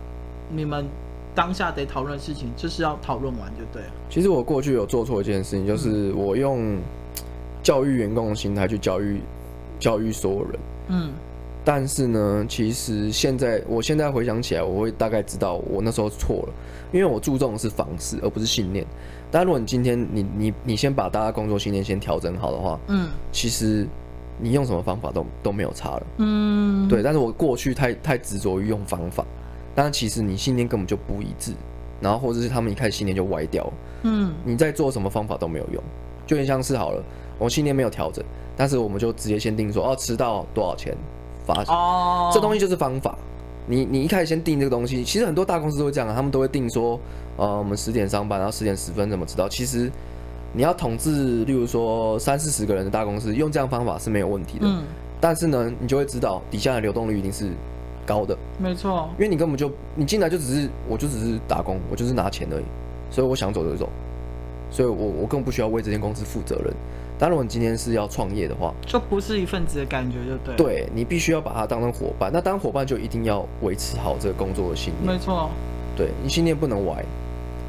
[0.47, 0.85] 你们
[1.33, 3.89] 当下得讨论的事情，就是要讨论完就对了。
[4.11, 6.77] 其实我过去有做错一件事情，就是我用
[7.63, 9.19] 教育员工的心态去教育
[9.79, 10.59] 教育所有人。
[10.89, 11.11] 嗯。
[11.65, 16.53] 但是呢，其实现在我现在回想起来，我会大概知道我那时候错了，
[16.91, 18.85] 因为我注重的是方式而不是信念。
[19.31, 23.87] 但如果你今天你你你先把大家工作信念先调整好的话，嗯，其实
[24.39, 27.01] 你用什么方法都都没有差了，嗯，对。
[27.01, 29.25] 但是我过去太太执着于用方法，
[29.73, 31.51] 但其实你信念根本就不一致，
[31.99, 35.83] 然后或者是他们一开始信念就歪掉了，嗯，你在做什么方法都没有用，
[36.27, 37.03] 就很像是好了，
[37.39, 38.23] 我信念没有调整，
[38.55, 40.95] 但是我们就直接先定说，哦，迟到多少钱
[41.45, 43.15] 罚钱，哦，这东西就是方法。
[43.67, 46.99] 你你一开始先定这个东西，其实很多大公司都会这样啊，他们都会定说，
[47.35, 49.49] 呃，我们十点上班，然后十点十分怎么知道？
[49.49, 49.91] 其实
[50.53, 54.67] 你要统治，例如说三四十个人的大公司，用这样方法是没有问题的。
[54.67, 54.83] 嗯。
[55.19, 57.49] 但是呢，你就会知道底下的流动率一定是
[58.05, 58.37] 高的。
[58.59, 62.65] 没错，因为你根本就你进来就只是，我就只是打工，我就是拿钱而已，
[63.09, 63.89] 所以我想走就走，
[64.69, 66.71] 所以我我更不需要为这间公司负责任。
[67.17, 70.55] 当然，如果你今天是要创业的话，就不是一份子的感觉，就对。
[70.55, 75.13] 对，你必须要把它当成伙伴，那当伙伴就一定要维持好这个工作的信念。
[75.13, 75.49] 没错，
[75.95, 77.03] 对你信念不能歪，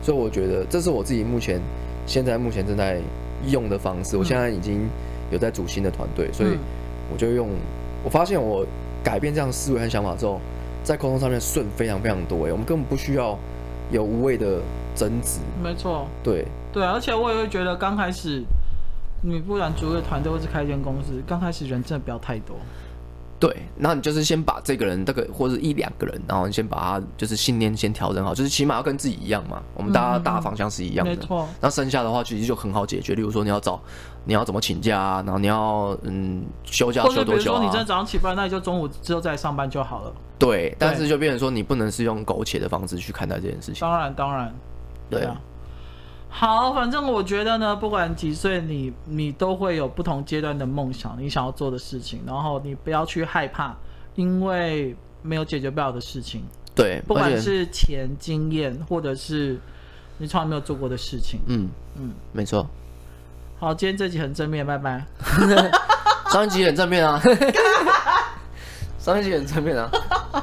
[0.02, 1.60] 所以我觉得这是我自己目前
[2.06, 2.98] 现在目前正在
[3.46, 4.16] 用的方式。
[4.16, 4.88] 嗯、我现在已经
[5.30, 6.50] 有在组新的团队，所以
[7.12, 7.48] 我就用。
[8.02, 8.66] 我发现我
[9.04, 10.40] 改变这样思维和想法之后，
[10.82, 12.46] 在沟通上面顺非常非常多。
[12.46, 13.38] 哎，我们根本不需要
[13.92, 14.60] 有无谓的
[14.96, 15.38] 争执。
[15.62, 18.42] 没错，对对，而且我也会觉得刚开始。
[19.22, 22.56] 你不然组个团队或是开一间公司，刚开始人真的不要太多。
[23.38, 29.60] 对，那你就是先把这个人，这个或者一两个人，然后你先把他就是信念先调整好，就是起码要跟自己一样嘛。
[29.74, 31.46] 我们大家大方向是一样的，嗯、没错。
[31.60, 33.78] 那剩下的话其实就很好解决，例如说你要找，
[34.24, 37.34] 你要怎么请假啊，然后你要嗯休假休多久啊？
[37.34, 40.12] 比如说你真的早上起不来，那你就中午之后再上班就好了。
[40.38, 43.82] 对，但是就变成说你不能是用苟且的方式去看待这件事情。
[43.82, 44.54] 当然，当然，
[45.10, 45.38] 对啊。
[46.28, 53.74] 好，反正我觉得呢，不管几岁，你你都会有不同阶段的梦想，你想要做的事情，然后你不要去害怕，
[54.16, 56.42] 因为没有解决不了的事情。
[56.74, 59.58] 对，不管是钱、经验，或者是
[60.18, 61.40] 你从来没有做过的事情。
[61.46, 62.68] 嗯嗯，没错。
[63.58, 65.02] 好，今天这集很正面，拜拜。
[66.30, 67.22] 上一集很正面啊，
[69.00, 69.90] 上一集很正面啊。